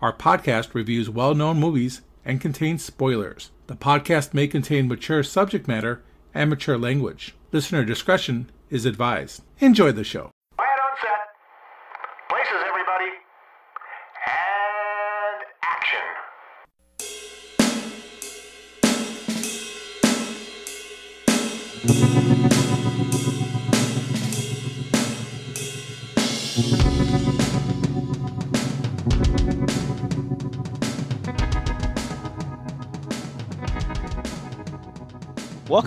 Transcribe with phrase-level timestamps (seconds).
[0.00, 3.50] Our podcast reviews well known movies and contains spoilers.
[3.66, 7.34] The podcast may contain mature subject matter and mature language.
[7.50, 9.42] Listener discretion is advised.
[9.58, 10.30] Enjoy the show.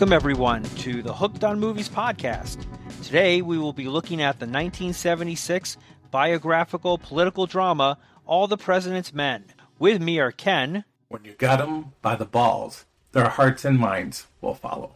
[0.01, 2.65] Welcome, everyone, to the Hooked on Movies podcast.
[3.03, 5.77] Today, we will be looking at the 1976
[6.09, 9.45] biographical political drama, All the President's Men.
[9.77, 14.25] With me are Ken When you got 'em by the balls, their hearts and minds
[14.41, 14.95] will follow.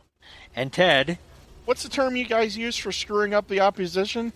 [0.56, 1.20] and Ted.
[1.66, 4.34] What's the term you guys use for screwing up the opposition?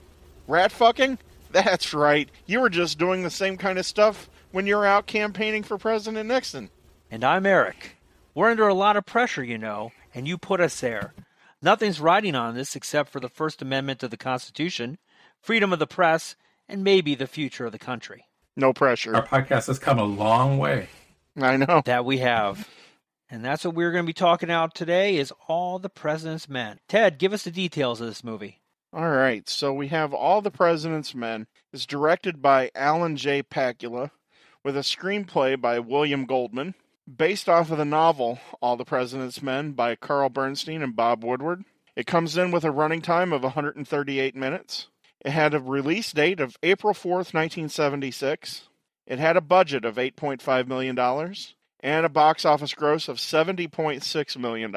[0.48, 1.18] Rat fucking?
[1.52, 2.30] That's right.
[2.46, 5.80] You were just doing the same kind of stuff when you were out campaigning for
[5.80, 6.70] President Nixon.
[7.10, 7.96] And I'm Eric.
[8.36, 11.14] We're under a lot of pressure, you know, and you put us there.
[11.62, 14.98] Nothing's riding on this except for the First Amendment of the Constitution,
[15.42, 16.36] freedom of the press,
[16.68, 18.26] and maybe the future of the country.
[18.56, 19.16] No pressure.
[19.16, 20.90] Our podcast has come a long way.
[21.40, 21.82] I know.
[21.86, 22.68] That we have.
[23.30, 26.80] And that's what we're going to be talking about today is All the President's Men.
[26.88, 28.60] Ted, give us the details of this movie.
[28.92, 31.46] All right, so we have All the President's Men.
[31.72, 33.44] It's directed by Alan J.
[33.44, 34.10] Pakula
[34.64, 36.74] with a screenplay by William Goldman,
[37.18, 41.64] based off of the novel All the President's Men by Carl Bernstein and Bob Woodward.
[41.96, 44.88] It comes in with a running time of 138 minutes.
[45.26, 48.70] It had a release date of April 4th, 1976.
[49.06, 50.98] It had a budget of $8.5 million
[51.82, 54.76] and a box office gross of $70.6 million.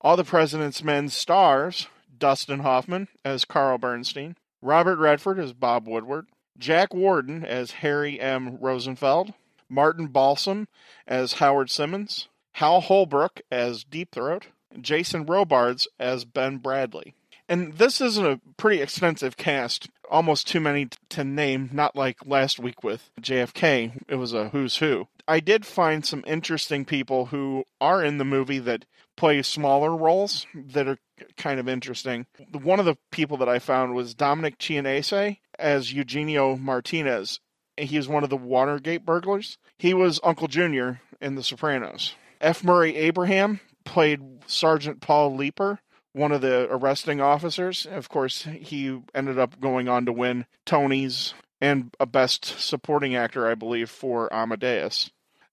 [0.00, 1.86] All the President's Men stars
[2.18, 6.26] Dustin Hoffman as Carl Bernstein, Robert Redford as Bob Woodward,
[6.58, 8.58] Jack Warden as Harry M.
[8.60, 9.34] Rosenfeld,
[9.68, 10.68] Martin Balsam
[11.06, 14.48] as Howard Simons, Hal Holbrook as Deep Throat,
[14.80, 17.14] Jason Robards as Ben Bradlee.
[17.48, 22.58] And this is a pretty extensive cast, almost too many to name, not like last
[22.58, 24.00] week with JFK.
[24.08, 25.08] It was a who's who.
[25.28, 28.86] I did find some interesting people who are in the movie that
[29.16, 30.98] play smaller roles that are
[31.36, 32.26] kind of interesting.
[32.52, 37.40] One of the people that I found was Dominic Chianese as Eugenio Martinez.
[37.76, 39.58] He was one of the Watergate burglars.
[39.78, 42.14] He was Uncle Junior in The Sopranos.
[42.40, 42.62] F.
[42.62, 45.80] Murray Abraham played Sergeant Paul Leeper,
[46.12, 47.86] one of the arresting officers.
[47.86, 53.48] Of course, he ended up going on to win Tony's and a Best Supporting Actor,
[53.48, 55.10] I believe, for Amadeus.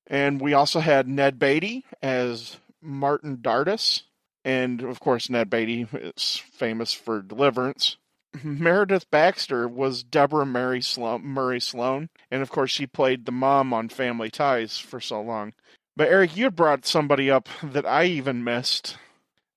[0.08, 4.04] And we also had Ned Beatty as Martin Dardis.
[4.44, 7.98] And of course, Ned Beatty is famous for Deliverance.
[8.44, 10.82] Meredith Baxter was Deborah Mary
[11.22, 12.10] Murray Sloan.
[12.30, 15.54] And of course, she played the mom on Family Ties for so long.
[15.96, 18.98] But Eric, you brought somebody up that I even missed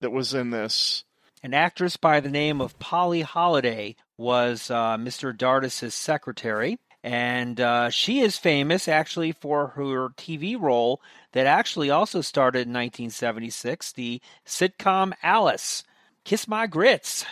[0.00, 1.04] that was in this.
[1.42, 5.36] An actress by the name of Polly Holliday was uh, Mr.
[5.36, 11.00] Dardis's secretary, and uh, she is famous actually for her TV role
[11.32, 15.84] that actually also started in 1976, the sitcom Alice.
[16.24, 17.26] Kiss My Grits.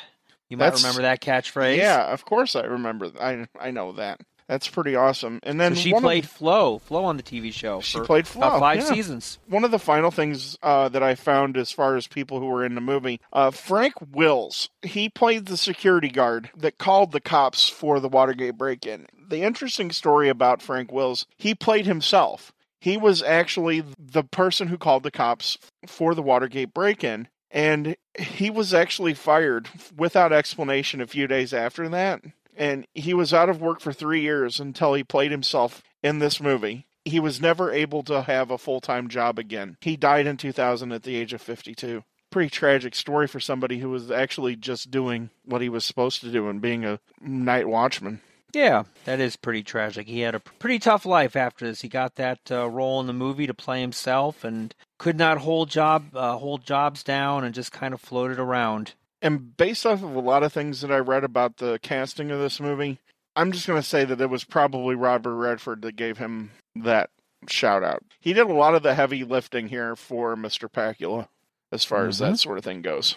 [0.52, 1.78] You might That's- remember that catchphrase.
[1.78, 3.10] Yeah, of course I remember.
[3.18, 4.20] I I know that.
[4.48, 5.40] That's pretty awesome.
[5.44, 7.80] And then So she one of- played Flo, Flo on the TV show.
[7.80, 8.84] She for played about Flo, five yeah.
[8.92, 9.38] seasons.
[9.48, 12.62] one of the final things uh, that I found as far as people who were
[12.66, 17.70] in the movie, uh, Frank Wills, he played the security guard that called the cops
[17.70, 19.06] for the Watergate break in.
[19.26, 22.52] The interesting story about Frank Wills, he played himself.
[22.78, 27.96] He was actually the person who called the cops for the Watergate break in, and
[28.18, 32.22] he was actually fired without explanation a few days after that.
[32.56, 36.40] And he was out of work for three years until he played himself in this
[36.40, 39.76] movie he was never able to have a full time job again.
[39.80, 42.04] He died in 2000 at the age of 52.
[42.30, 46.30] Pretty tragic story for somebody who was actually just doing what he was supposed to
[46.30, 48.20] do and being a night watchman.
[48.52, 50.06] Yeah, that is pretty tragic.
[50.06, 51.80] He had a pretty tough life after this.
[51.80, 55.70] He got that uh, role in the movie to play himself, and could not hold
[55.70, 58.92] job uh, hold jobs down, and just kind of floated around.
[59.22, 62.40] And based off of a lot of things that I read about the casting of
[62.40, 62.98] this movie,
[63.36, 67.10] I'm just going to say that it was probably Robert Redford that gave him that
[67.48, 68.02] shout out.
[68.20, 70.68] He did a lot of the heavy lifting here for Mr.
[70.70, 71.28] Pakula
[71.70, 73.16] as far as that sort of thing goes.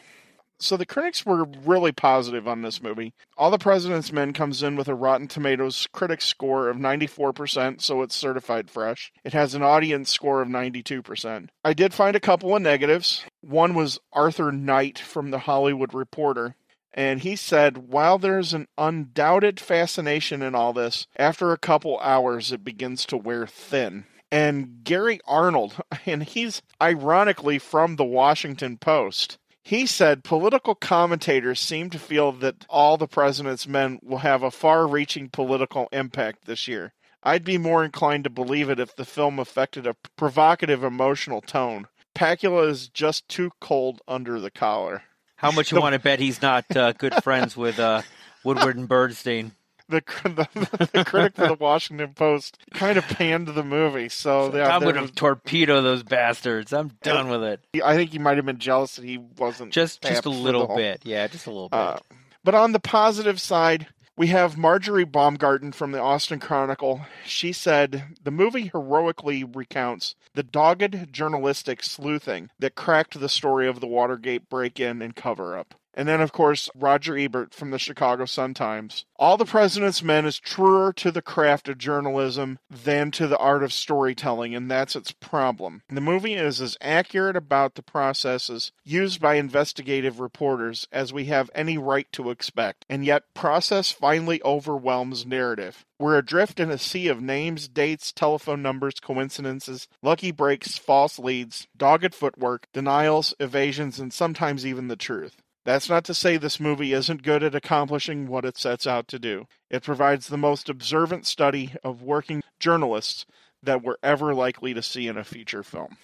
[0.59, 3.13] So the critics were really positive on this movie.
[3.37, 8.01] All the President's Men comes in with a Rotten Tomatoes critic score of 94%, so
[8.01, 9.11] it's certified fresh.
[9.23, 11.49] It has an audience score of 92%.
[11.63, 13.25] I did find a couple of negatives.
[13.41, 16.55] One was Arthur Knight from the Hollywood Reporter
[16.93, 22.53] And he said, while there's an undoubted fascination in all this, after a couple hours
[22.53, 24.05] it begins to wear thin.
[24.31, 25.75] And Gary Arnold,
[26.05, 32.67] and he's ironically from the Washington Post, he said political commentators seem to feel that
[32.69, 36.93] all the president's men will have a far reaching political impact this year.
[37.23, 41.87] I'd be more inclined to believe it if the film affected a provocative emotional tone.
[42.13, 45.01] Pakula is just too cold under the collar.
[45.37, 48.03] How much you want to bet he's not uh, good friends with uh,
[48.43, 49.53] Woodward and Bernstein?
[49.87, 54.73] The, the, the critic for the Washington Post kind of panned the movie, so yeah,
[54.75, 56.73] I'm there going was- to torpedo those bastards.
[56.73, 57.59] I'm done with it.
[57.83, 60.77] I think he might have been jealous that he wasn't Just just a little whole-
[60.77, 61.01] bit.
[61.03, 61.77] Yeah, just a little bit.
[61.77, 61.97] Uh,
[62.43, 63.87] but on the positive side,
[64.17, 67.01] we have Marjorie Baumgarten from the Austin Chronicle.
[67.25, 73.81] She said the movie heroically recounts the dogged journalistic sleuthing that cracked the story of
[73.81, 75.75] the Watergate break in and cover up.
[75.97, 79.05] And then, of course, Roger Ebert from the Chicago Sun-Times.
[79.17, 83.63] All the President's Men is truer to the craft of journalism than to the art
[83.63, 85.83] of storytelling, and that's its problem.
[85.87, 91.49] The movie is as accurate about the processes used by investigative reporters as we have
[91.55, 95.85] any right to expect, and yet process finally overwhelms narrative.
[95.97, 101.67] We're adrift in a sea of names, dates, telephone numbers, coincidences, lucky breaks, false leads,
[101.77, 105.41] dogged footwork, denials, evasions, and sometimes even the truth.
[105.65, 109.19] That's not to say this movie isn't good at accomplishing what it sets out to
[109.19, 109.47] do.
[109.69, 113.25] It provides the most observant study of working journalists
[113.63, 115.97] that we're ever likely to see in a feature film.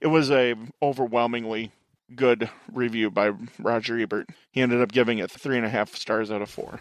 [0.00, 1.72] It was a overwhelmingly
[2.14, 4.28] good review by Roger Ebert.
[4.50, 6.80] He ended up giving it three and a half stars out of four.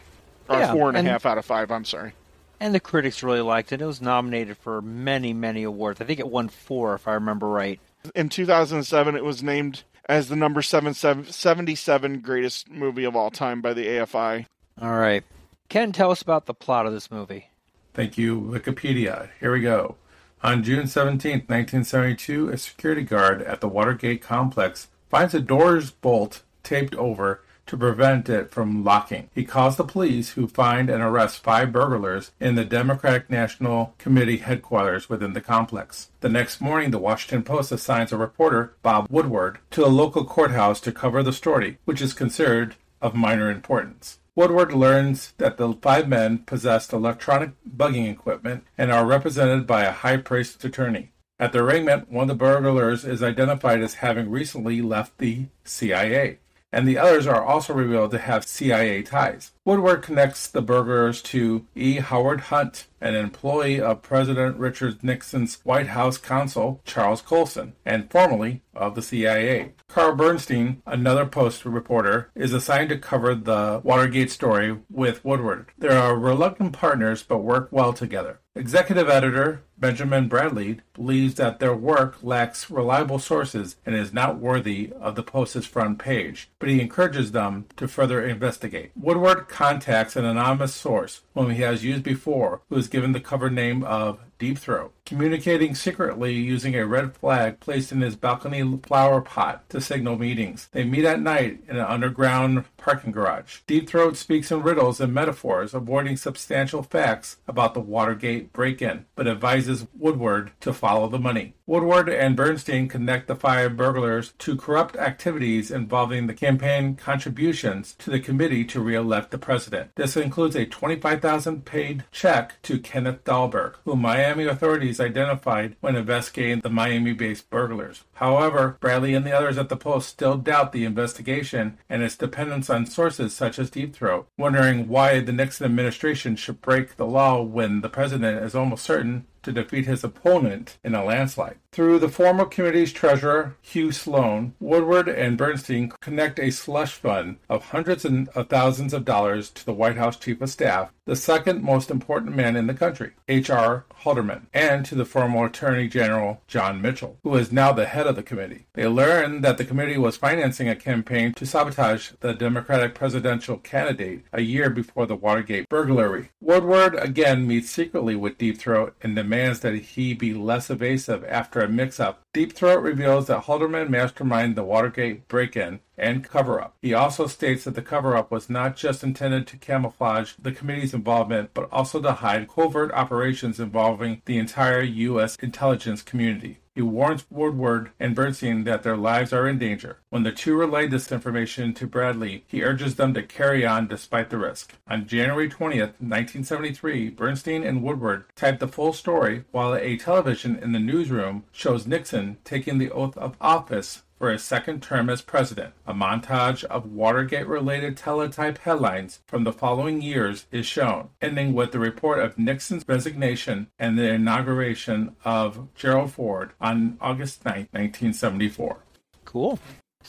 [0.49, 2.13] Or Yeah, four and a half out of five, I'm sorry.
[2.59, 3.81] and the critics really liked it.
[3.81, 6.01] It was nominated for many, many awards.
[6.01, 7.79] I think it won four, if I remember right.
[8.15, 13.29] In 2007, it was named as the number seven, seven, 77 greatest movie of all
[13.29, 14.45] time by the AFI.
[14.81, 15.23] All right.
[15.69, 17.49] Ken, tell us about the plot of this movie.
[17.93, 19.29] Thank you, Wikipedia.
[19.39, 19.95] Here we go.
[20.43, 26.43] On June 17, 1972, a security guard at the Watergate complex finds a door's bolt
[26.63, 29.29] taped over to prevent it from locking.
[29.33, 34.37] He calls the police, who find and arrest five burglars in the Democratic National Committee
[34.37, 36.09] headquarters within the complex.
[36.21, 40.79] The next morning, the Washington Post assigns a reporter, Bob Woodward, to a local courthouse
[40.81, 44.19] to cover the story, which is considered of minor importance.
[44.35, 49.91] Woodward learns that the five men possessed electronic bugging equipment and are represented by a
[49.91, 51.11] high priced attorney.
[51.39, 56.39] At the arraignment, one of the burglars is identified as having recently left the CIA,
[56.71, 59.51] and the others are also revealed to have CIA ties.
[59.67, 61.97] Woodward connects the burglars to E.
[61.97, 68.61] Howard Hunt, an employee of President Richard Nixon's White House counsel, Charles Colson, and formerly
[68.73, 69.73] of the CIA.
[69.89, 75.67] Carl Bernstein, another Post reporter, is assigned to cover the Watergate story with Woodward.
[75.77, 78.39] They are reluctant partners but work well together.
[78.55, 84.91] Executive editor Benjamin Bradlee believes that their work lacks reliable sources and is not worthy
[84.99, 88.91] of the Post's front page, but he encourages them to further investigate.
[88.95, 93.49] Woodward contacts an anonymous source whom he has used before, who is given the cover
[93.49, 99.21] name of Deep Throat, communicating secretly using a red flag placed in his balcony flower
[99.21, 100.69] pot to signal meetings.
[100.71, 103.59] They meet at night in an underground parking garage.
[103.67, 109.05] Deep Throat speaks in riddles and metaphors, avoiding substantial facts about the Watergate break in,
[109.15, 111.53] but advises Woodward to follow the money.
[111.65, 118.09] Woodward and Bernstein connect the five burglars to corrupt activities involving the campaign contributions to
[118.09, 119.91] the committee to re-elect the president.
[119.95, 126.59] This includes a 25,000 paid check to Kenneth Dahlberg, whom Miami authorities identified when investigating
[126.59, 128.03] the Miami-based burglars.
[128.15, 132.69] However, Bradlee and the others at the Post still doubt the investigation and its dependence
[132.69, 137.41] on sources such as Deep Throat, wondering why the Nixon administration should break the law
[137.41, 141.55] when the president is almost certain to defeat his opponent in a landslide.
[141.77, 147.65] Through the former committee's treasurer, Hugh Sloan, Woodward and Bernstein connect a slush fund of
[147.65, 151.91] hundreds of thousands of dollars to the White House Chief of Staff, the second most
[151.91, 153.85] important man in the country, H.R.
[153.97, 158.15] Haldeman, and to the former Attorney General John Mitchell, who is now the head of
[158.15, 158.65] the committee.
[158.73, 164.23] They learn that the committee was financing a campaign to sabotage the Democratic presidential candidate
[164.33, 166.31] a year before the Watergate burglary.
[166.41, 171.66] Woodward again meets secretly with Deep Throat and demands that he be less evasive after
[171.67, 172.26] mix up.
[172.37, 176.75] Deep Throat reveals that Haldeman masterminded the Watergate break in and cover up.
[176.83, 180.93] He also states that the cover up was not just intended to camouflage the committee's
[180.93, 185.35] involvement, but also to hide covert operations involving the entire U.S.
[185.37, 186.59] intelligence community.
[186.77, 189.97] He warns Woodward and Bernstein that their lives are in danger.
[190.11, 194.29] When the two relay this information to Bradlee, he urges them to carry on despite
[194.29, 194.75] the risk.
[194.87, 200.71] On January 20th, 1973, Bernstein and Woodward type the full story while a television in
[200.71, 205.73] the newsroom shows Nixon taking the oath of office for his second term as president.
[205.85, 211.71] A montage of Watergate related teletype headlines from the following years is shown, ending with
[211.71, 218.77] the report of Nixon's resignation and the inauguration of Gerald Ford on August 9, 1974.
[219.25, 219.59] Cool.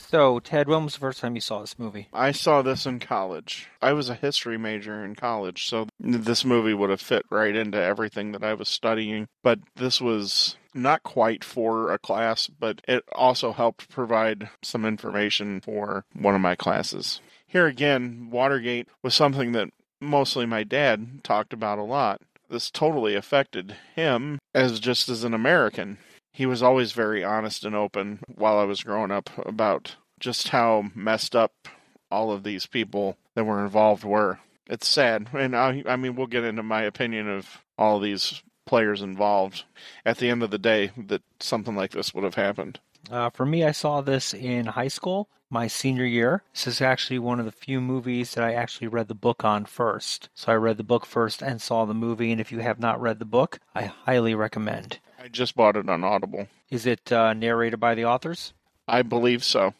[0.07, 2.07] So, Ted, when was the first time you saw this movie?
[2.13, 3.67] I saw this in college.
[3.81, 7.79] I was a history major in college, so this movie would have fit right into
[7.79, 9.27] everything that I was studying.
[9.43, 15.61] But this was not quite for a class, but it also helped provide some information
[15.61, 17.21] for one of my classes.
[17.45, 22.21] Here again, Watergate was something that mostly my dad talked about a lot.
[22.49, 25.99] This totally affected him as just as an American.
[26.31, 30.91] He was always very honest and open while I was growing up about just how
[30.93, 31.67] messed up
[32.11, 34.39] all of these people that were involved were.
[34.67, 39.01] It's sad, and I, I mean, we'll get into my opinion of all these players
[39.01, 39.63] involved
[40.05, 42.79] at the end of the day that something like this would have happened.
[43.09, 46.43] Uh, for me, I saw this in high school, my senior year.
[46.53, 49.65] This is actually one of the few movies that I actually read the book on
[49.65, 50.29] first.
[50.35, 52.31] So I read the book first and saw the movie.
[52.31, 54.99] And if you have not read the book, I highly recommend.
[55.21, 56.47] I just bought it on Audible.
[56.69, 58.53] Is it uh, narrated by the authors
[58.87, 59.73] I believe so.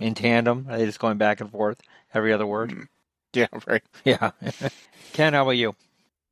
[0.00, 0.66] in tandem?
[0.70, 1.82] Are they just going back and forth
[2.14, 2.88] every other word?
[3.34, 3.82] Yeah, right.
[4.04, 4.30] Yeah.
[5.12, 5.74] Ken, how about you?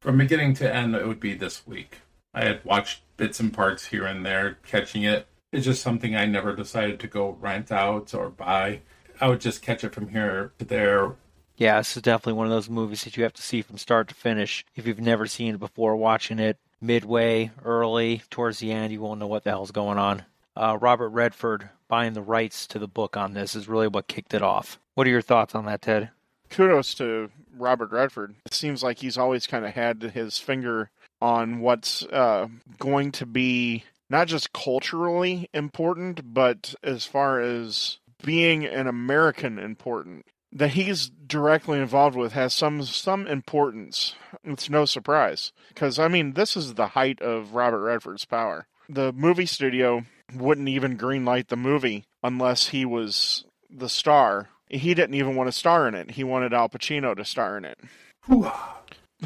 [0.00, 1.98] From beginning to end, it would be this week.
[2.32, 5.26] I had watched bits and parts here and there, catching it.
[5.52, 8.80] It's just something I never decided to go rent out or buy.
[9.20, 11.16] I would just catch it from here to there.
[11.56, 14.08] Yeah, this is definitely one of those movies that you have to see from start
[14.08, 14.64] to finish.
[14.74, 19.20] If you've never seen it before, watching it midway, early, towards the end, you won't
[19.20, 20.24] know what the hell's going on.
[20.56, 24.34] Uh, Robert Redford buying the rights to the book on this is really what kicked
[24.34, 24.78] it off.
[24.94, 26.10] What are your thoughts on that, Ted?
[26.50, 28.34] Kudos to Robert Redford.
[28.46, 32.48] It seems like he's always kind of had his finger on what's uh,
[32.78, 40.26] going to be not just culturally important, but as far as being an American important
[40.54, 44.14] that he's directly involved with has some some importance.
[44.44, 48.66] It's no surprise because I mean this is the height of Robert Redford's power.
[48.88, 54.48] The movie studio wouldn't even greenlight the movie unless he was the star.
[54.68, 56.12] He didn't even want to star in it.
[56.12, 57.78] He wanted Al Pacino to star in it.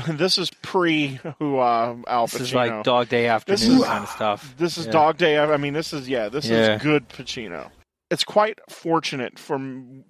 [0.08, 2.32] this is pre who uh, Al Pacino.
[2.32, 4.54] This is like Dog Day Afternoon This is- kind of stuff.
[4.56, 4.92] This is Yeah.
[4.92, 5.38] Dog Day.
[5.38, 6.76] I mean, this is yeah, this Yeah.
[6.76, 7.70] is good Pacino.
[8.10, 9.58] It's quite fortunate for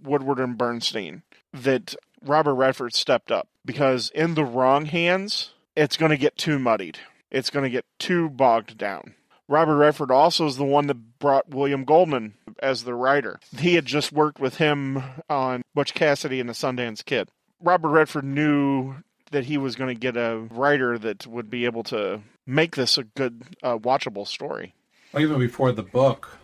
[0.02, 6.10] Woodward and Bernstein that Robert Redford stepped up because in the wrong hands, it's going
[6.10, 6.98] to get too muddied.
[7.30, 9.14] It's going to get too bogged down.
[9.48, 13.40] Robert Redford also is the one that brought William Goldman as the writer.
[13.56, 17.30] He had just worked with him on Butch Cassidy and the Sundance Kid.
[17.60, 18.96] Robert Redford knew
[19.30, 22.98] that he was going to get a writer that would be able to make this
[22.98, 24.74] a good, uh, watchable story.
[25.16, 26.38] Even before the book,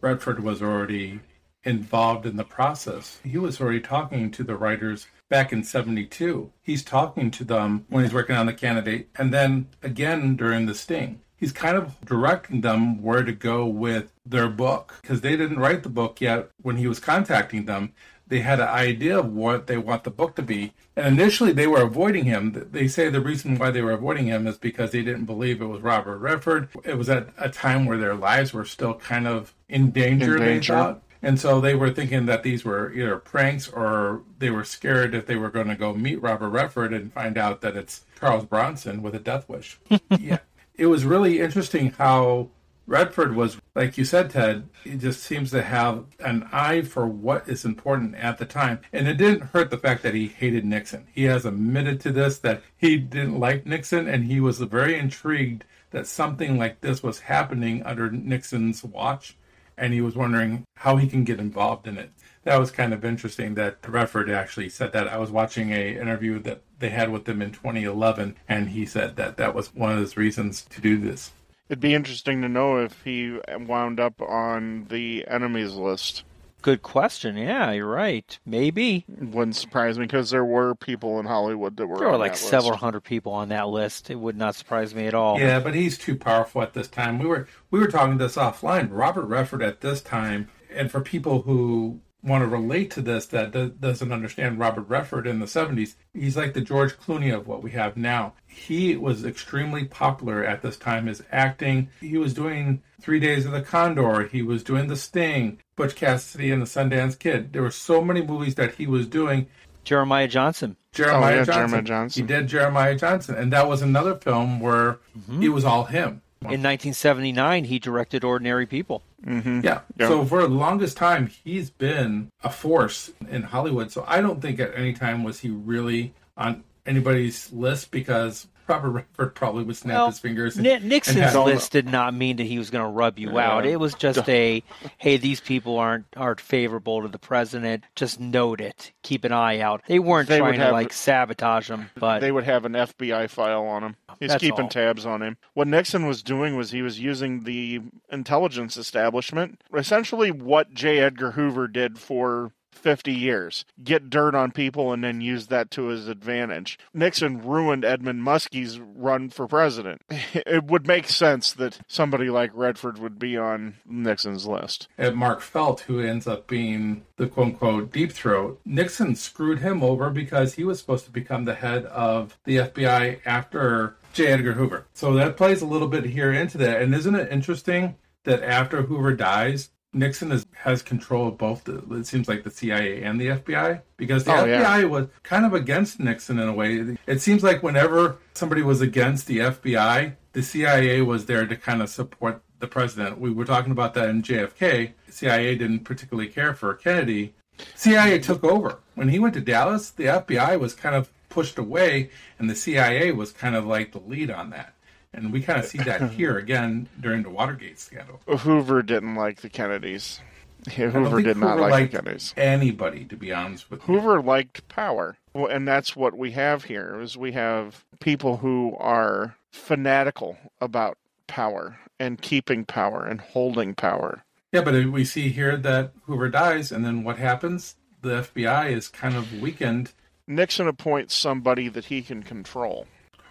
[0.00, 1.20] Redford was already
[1.64, 3.20] involved in the process.
[3.22, 6.50] He was already talking to the writers back in 72.
[6.62, 10.74] He's talking to them when he's working on the candidate, and then again during the
[10.74, 11.20] sting.
[11.36, 15.82] He's kind of directing them where to go with their book because they didn't write
[15.82, 17.94] the book yet when he was contacting them.
[18.30, 20.72] They had an idea of what they want the book to be.
[20.96, 22.68] And initially they were avoiding him.
[22.72, 25.66] They say the reason why they were avoiding him is because they didn't believe it
[25.66, 26.68] was Robert Redford.
[26.84, 30.42] It was at a time where their lives were still kind of in danger, In
[30.42, 30.72] they danger.
[30.72, 31.02] thought.
[31.22, 35.26] And so they were thinking that these were either pranks or they were scared if
[35.26, 39.02] they were going to go meet Robert Redford and find out that it's Charles Bronson
[39.02, 39.78] with a death wish.
[40.18, 40.38] yeah.
[40.76, 42.48] It was really interesting how
[42.90, 47.48] Redford was, like you said, Ted, he just seems to have an eye for what
[47.48, 48.80] is important at the time.
[48.92, 51.06] And it didn't hurt the fact that he hated Nixon.
[51.12, 55.64] He has admitted to this that he didn't like Nixon and he was very intrigued
[55.92, 59.36] that something like this was happening under Nixon's watch.
[59.78, 62.10] And he was wondering how he can get involved in it.
[62.42, 65.06] That was kind of interesting that Redford actually said that.
[65.06, 69.14] I was watching a interview that they had with him in 2011, and he said
[69.14, 71.30] that that was one of his reasons to do this.
[71.70, 76.24] It'd be interesting to know if he wound up on the enemies list.
[76.62, 77.36] Good question.
[77.36, 78.38] Yeah, you're right.
[78.44, 79.04] Maybe.
[79.08, 82.38] Wouldn't surprise me because there were people in Hollywood that were There were like that
[82.38, 82.80] several list.
[82.82, 84.10] hundred people on that list.
[84.10, 85.38] It would not surprise me at all.
[85.38, 87.18] Yeah, but he's too powerful at this time.
[87.20, 88.88] We were we were talking this offline.
[88.90, 93.50] Robert Redford at this time, and for people who want to relate to this that
[93.52, 97.62] do- doesn't understand Robert Redford in the 70s, he's like the George Clooney of what
[97.62, 98.34] we have now.
[98.46, 101.88] He was extremely popular at this time His acting.
[102.00, 106.50] He was doing Three Days of the Condor, he was doing The Sting, Butch Cassidy
[106.50, 107.52] and the Sundance Kid.
[107.52, 109.46] There were so many movies that he was doing.
[109.84, 110.76] Jeremiah Johnson.
[110.92, 111.54] Jeremiah, Oh, yeah, Johnson.
[111.54, 112.22] Jeremiah Johnson.
[112.22, 115.42] He did Jeremiah Johnson, and that was another film where Mm-hmm.
[115.42, 116.20] it was all him.
[116.42, 119.02] In 1979, he directed Ordinary People.
[119.26, 119.60] Mm-hmm.
[119.62, 119.80] Yeah.
[119.98, 120.08] Yeah.
[120.08, 123.92] So for the longest time, he's been a force in Hollywood.
[123.92, 128.90] So I don't think at any time was he really on anybody's list because Robert
[128.90, 130.56] Redford probably would snap Well, his fingers.
[130.56, 133.18] And, Ni- and Nixon's have- list did not mean that he was going to rub
[133.18, 133.66] you out.
[133.66, 134.62] It was just a,
[134.98, 137.84] hey, these people aren't aren't favorable to the president.
[137.96, 138.92] Just note it.
[139.02, 139.82] Keep an eye out.
[139.86, 143.28] They weren't They would trying to like sabotage him, but they would have an FBI
[143.28, 143.96] file on him.
[144.18, 144.68] He's keeping all.
[144.68, 145.36] tabs on him.
[145.54, 150.98] What Nixon was doing was he was using the intelligence establishment, essentially what J.
[150.98, 153.64] Edgar Hoover did for 50 years.
[153.82, 156.78] Get dirt on people and then use that to his advantage.
[156.92, 160.02] Nixon ruined Edmund Muskie's run for president.
[160.46, 164.88] It would make sense that somebody like Redford would be on Nixon's list.
[164.98, 169.82] at Mark Felt, who ends up being the quote unquote deep throat, Nixon screwed him
[169.82, 174.26] over because he was supposed to become the head of the FBI after J.
[174.28, 174.86] Edgar Hoover.
[174.92, 176.80] So that plays a little bit here into that.
[176.82, 181.78] And isn't it interesting that after Hoover dies, Nixon is, has control of both, the,
[181.96, 183.82] it seems like the CIA and the FBI?
[183.96, 184.48] Because the Oh, FBI
[184.80, 184.84] yeah.
[184.84, 186.96] was kind of against Nixon in a way.
[187.06, 191.82] It seems like whenever somebody was against the FBI, the CIA was there to kind
[191.82, 193.18] of support the president.
[193.18, 194.92] We were talking about that in JFK.
[195.08, 197.34] CIA didn't particularly care for Kennedy.
[197.74, 198.78] CIA took over.
[198.94, 203.12] When he went to Dallas, the FBI was kind of pushed away, and the CIA
[203.12, 204.74] was kind of like the lead on that.
[205.12, 208.20] And we kind of see that here again during the Watergate scandal.
[208.26, 210.20] Hoover didn't like the Kennedys.
[210.64, 212.34] Don't Hoover did not like the Kennedys.
[212.36, 213.94] anybody, to be honest with you.
[213.94, 215.16] Hoover liked power.
[215.32, 220.98] Well, and that's what we have here is we have people who are fanatical about
[221.26, 224.24] power and keeping power and holding power.
[224.52, 227.76] Yeah, but we see here that Hoover dies, and then what happens?
[228.02, 229.92] The FBI is kind of weakened.
[230.26, 232.86] Nixon appoints somebody that he can control.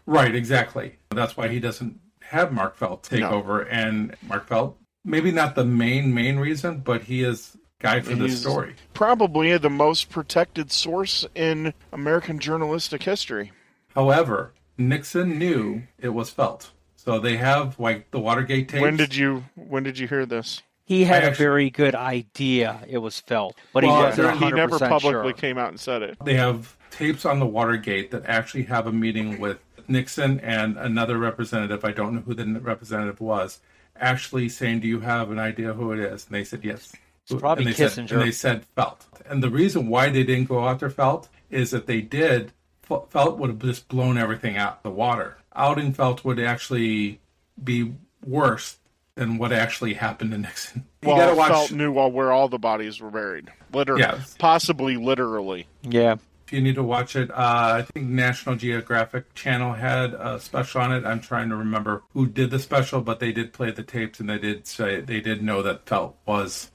[0.10, 0.96] Right, exactly.
[1.12, 3.30] That's why he doesn't have Mark Felt take No.
[3.30, 3.62] over.
[3.62, 8.32] And Mark Felt, maybe not the main, main reason, but he is guy for this
[8.32, 8.76] He's- story.
[8.94, 13.52] Probably the most protected source in American journalistic history.
[13.96, 16.72] However, Nixon knew it was Felt.
[16.96, 18.82] So they have like the Watergate tapes.
[18.82, 20.62] When did you when did you hear this?
[20.86, 22.80] he had I a actually- very good idea.
[22.88, 25.34] It was felt, but he wasn't there- he never publicly sure.
[25.34, 26.18] came out and said it.
[26.26, 31.18] They have tapes on the Watergate that actually have a meeting with Nixon and another
[31.18, 31.84] representative.
[31.84, 33.60] I don't know who the representative was.
[33.98, 36.96] Actually saying, "Do you have an idea who it is?" And they said, "Yes."
[37.30, 39.06] It's probably and they Said, and they said Felt.
[39.30, 42.52] And the reason why they didn't go after Felt is that they did.
[42.84, 45.38] Felt would have just blown everything out the water.
[45.56, 47.20] Outing Felt would actually
[47.64, 47.94] be
[48.26, 48.78] worse
[49.16, 50.86] than what actually happened to Nixon.
[51.02, 51.52] You Well, gotta watch.
[51.52, 53.48] Felt knew all where all the bodies were buried.
[53.72, 54.36] Literally, Yes.
[54.40, 55.66] possibly literally.
[55.84, 56.16] Yeah,
[56.52, 57.32] you need to watch it.
[57.32, 57.36] Uh,
[57.78, 61.06] I think National Geographic Channel had a special on it.
[61.06, 64.30] I'm trying to remember who did the special, but they did play the tapes and
[64.30, 66.72] they did say they did know that Felt was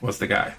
[0.00, 0.54] was the guy.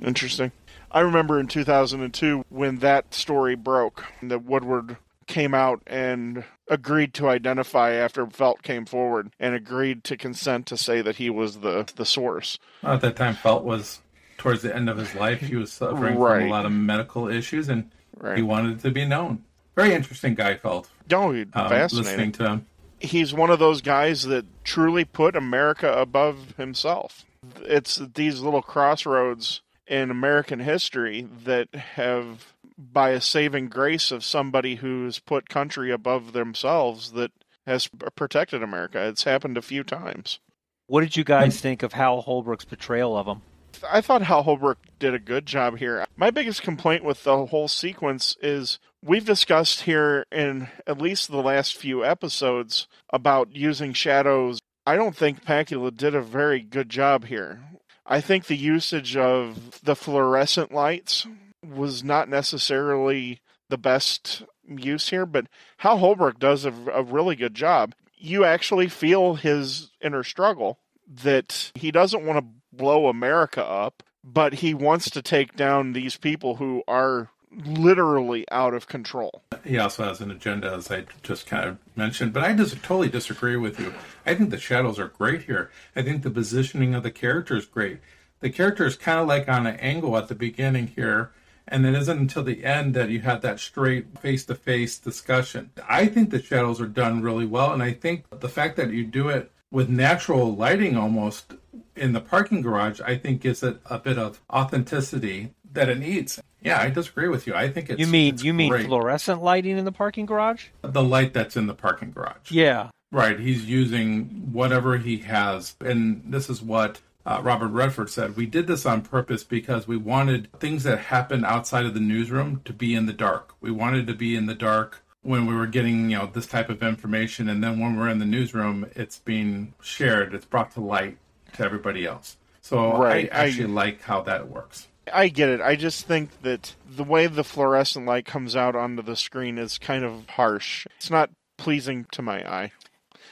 [0.00, 0.52] Interesting.
[0.90, 7.28] I remember in 2002 when that story broke, that Woodward came out and agreed to
[7.28, 11.90] identify after Felt came forward and agreed to consent to say that he was the
[11.96, 12.58] the source.
[12.82, 14.00] At that time, Felt was
[14.38, 15.40] towards the end of his life.
[15.40, 18.36] He was suffering from a lot of medical issues, and Right.
[18.36, 19.44] he wanted to be known.
[19.76, 20.88] Very interesting guy, Felt.
[21.10, 22.04] No, he- Um, fascinating.
[22.04, 22.66] listening to him.
[22.98, 27.24] He's one of those guys that truly put America above himself.
[27.62, 34.76] It's these little crossroads in American history that have, by a saving grace of somebody
[34.76, 37.30] who's put country above themselves, that
[37.66, 38.98] has protected America.
[39.06, 40.40] It's happened a few times.
[40.88, 43.42] what did you guys think of Hal Holbrook's portrayal of him?
[43.90, 46.04] I thought Hal Holbrook did a good job here.
[46.16, 51.42] My biggest complaint with the whole sequence is we've discussed here in at least the
[51.42, 54.60] last few episodes about using shadows.
[54.86, 57.60] I don't think Pakula did a very good job here.
[58.04, 61.26] I think the usage of the fluorescent lights
[61.66, 65.46] was not necessarily the best use here, but
[65.78, 67.94] Hal Holbrook does a, a really good job.
[68.16, 70.78] You actually feel his inner struggle
[71.22, 76.16] that he doesn't want to blow America up, but he wants to take down these
[76.16, 77.30] people who are
[77.64, 79.42] literally out of control.
[79.64, 82.32] He also has an agenda, as I just kind of mentioned.
[82.32, 83.94] But I just totally disagree with you.
[84.26, 85.70] I think the shadows are great here.
[85.94, 88.00] I think the positioning of the character is great.
[88.40, 91.30] the character is kind of like on an angle at the beginning here,
[91.66, 95.70] and it isn't until the end that you have that straight face to face discussion.
[95.88, 99.04] I think the shadows are done really well, and I think the fact that you
[99.04, 101.54] do it with natural lighting almost
[101.96, 106.40] in the parking garage, I think gives it a bit of authenticity that it needs.
[106.62, 107.54] Yeah, I disagree with you.
[107.54, 108.86] I think it's You mean it's you mean great.
[108.86, 110.66] fluorescent lighting in the parking garage?
[110.82, 112.50] the light that's in the parking garage.
[112.50, 112.90] Yeah.
[113.12, 115.76] Right, he's using whatever he has.
[115.80, 118.36] And this is what uh, Robert Redford said.
[118.36, 122.62] We did this on purpose because we wanted things that happened outside of the newsroom
[122.64, 123.54] to be in the dark.
[123.60, 126.68] We wanted to be in the dark when we were getting, you know, this type
[126.68, 127.48] of information.
[127.48, 131.16] And then when we're in the newsroom, it's being shared, it's brought to light
[131.56, 132.36] to everybody else.
[132.62, 134.88] So Right, I I- actually like how that works.
[135.12, 135.60] I get it.
[135.60, 139.78] I just think that the way the fluorescent light comes out onto the screen is
[139.78, 140.84] kind of harsh.
[140.96, 142.72] It's not pleasing to my eye.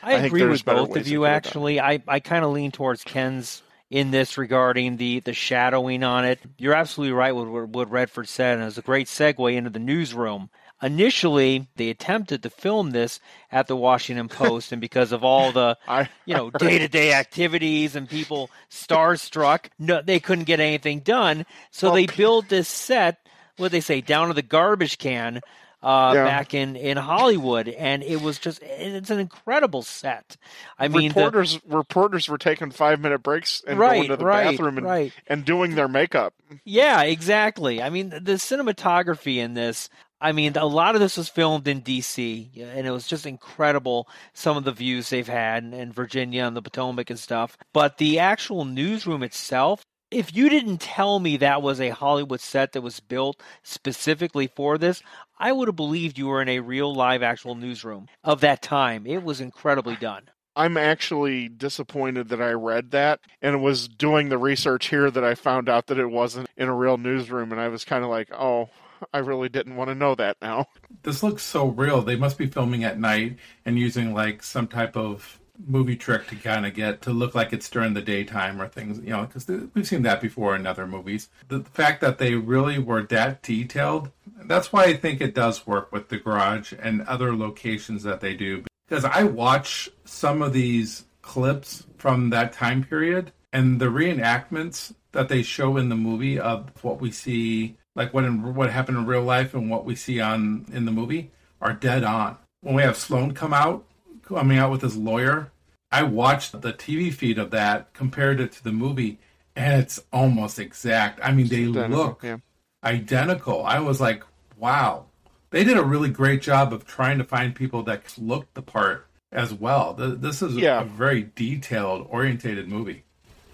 [0.00, 1.32] I, I agree with both of you do it, though.
[1.34, 1.80] actually.
[1.80, 6.38] I, I kind of lean towards Ken's in this regarding the, the shadowing on it.
[6.58, 9.70] You're absolutely right with what, what Redford said, and it was a great segue into
[9.70, 10.50] the newsroom.
[10.84, 13.18] Initially, they attempted to film this
[13.50, 15.78] at the Washington Post, and because of all the
[16.26, 21.46] you know day to day activities and people starstruck, no, they couldn't get anything done.
[21.70, 23.18] So they built this set.
[23.56, 25.40] What they say down to the garbage can.
[25.82, 26.24] Uh, Yeah.
[26.24, 30.38] back in, in Hollywood, and it was just it's an incredible set.
[30.78, 34.24] I mean, the- reporters reporters were taking five minute breaks and Right, going to the
[34.24, 35.12] right, bathroom and, right.
[35.26, 36.32] and doing their makeup.
[36.64, 37.82] Yeah, exactly.
[37.82, 39.90] I mean, the cinematography in this,
[40.24, 44.08] I mean, a lot of this was filmed in D.C., and it was just incredible
[44.32, 47.58] some of the views they've had in Virginia and the Potomac and stuff.
[47.74, 52.72] But the actual newsroom itself, if you didn't tell me that was a Hollywood set
[52.72, 55.02] that was built specifically for this,
[55.38, 59.06] I would have believed you were in a real live actual newsroom of that time.
[59.06, 60.30] It was incredibly done.
[60.56, 65.34] I'm actually disappointed that I read that and was doing the research here that I
[65.34, 68.32] found out that it wasn't in a real newsroom, and I was kind of like,
[68.32, 68.70] oh,
[69.14, 70.68] I really didn't want to know that now.
[71.02, 72.02] This looks so real.
[72.02, 76.36] They must be filming at night and using like some type of movie trick to
[76.36, 79.46] kind of get to look like it's during the daytime or things, you know, because
[79.74, 81.28] we've seen that before in other movies.
[81.48, 84.10] The fact that they really were that detailed,
[84.44, 88.34] that's why I think it does work with the garage and other locations that they
[88.34, 88.64] do.
[88.88, 95.28] Because I watch some of these clips from that time period and the reenactments that
[95.28, 99.07] they show in the movie of what we see, like what in, what happened in
[99.07, 101.30] real life and what we see on in the movie,
[101.61, 102.37] are dead on.
[102.61, 103.85] When we have Sloan come out,
[104.22, 105.50] coming out with his lawyer,
[105.92, 109.18] I watched the TV feed of that, compared it to the movie,
[109.54, 111.20] and it's almost exact.
[111.22, 112.38] I mean, they Identical, look yeah.
[112.83, 113.64] identical.
[113.64, 114.22] I was like,
[114.57, 115.07] wow.
[115.50, 119.07] They did a really great job of trying to find people that looked the part
[119.30, 119.94] as well.
[119.94, 120.80] Th- This is Yeah.
[120.80, 123.04] a very detailed, orientated movie.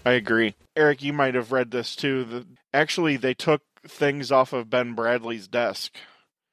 [0.03, 0.55] I agree.
[0.75, 2.23] Eric, you might have read this too.
[2.23, 5.95] The, actually, they took things off of Ben Bradlee's desk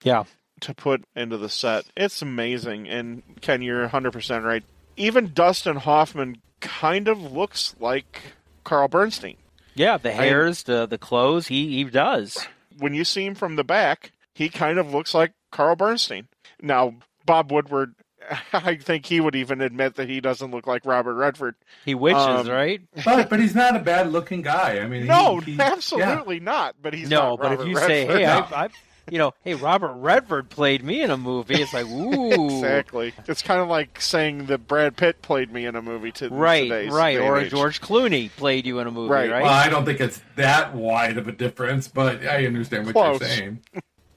[0.02, 0.24] Yeah.
[0.60, 1.84] to put into the set.
[1.96, 2.88] It's amazing.
[2.88, 4.64] And Ken, you're 100% right.
[4.96, 8.32] Even Dustin Hoffman kind of looks like
[8.64, 9.36] Carl Bernstein.
[9.74, 12.48] Yeah, the hairs, the the clothes, he he does.
[12.78, 16.26] When you see him from the back, he kind of looks like Carl Bernstein.
[16.60, 17.94] Now, Bob Woodward,
[18.52, 21.54] I think he would even admit that he doesn't look like Robert Redford.
[21.84, 22.80] He witches, Um, right?
[23.04, 24.78] But but he's not a bad looking guy.
[24.80, 25.72] I mean, No, he- yeah.
[25.72, 26.76] absolutely not.
[26.82, 28.46] But he's no, not but if Robert you say, "Hey, No.
[28.52, 28.68] I, I,
[29.10, 33.14] you know, hey, Robert Redford played me in a movie," it's like, ooh, Exactly.
[33.26, 36.68] It's kind of like saying that Brad Pitt played me in a movie to right,
[36.68, 37.50] today's right, or age.
[37.50, 39.30] George Clooney played you in a movie, Right.
[39.30, 39.42] right?
[39.44, 43.20] Well, I don't think it's that wide of a difference, but I understand what Close.
[43.20, 43.60] you're saying.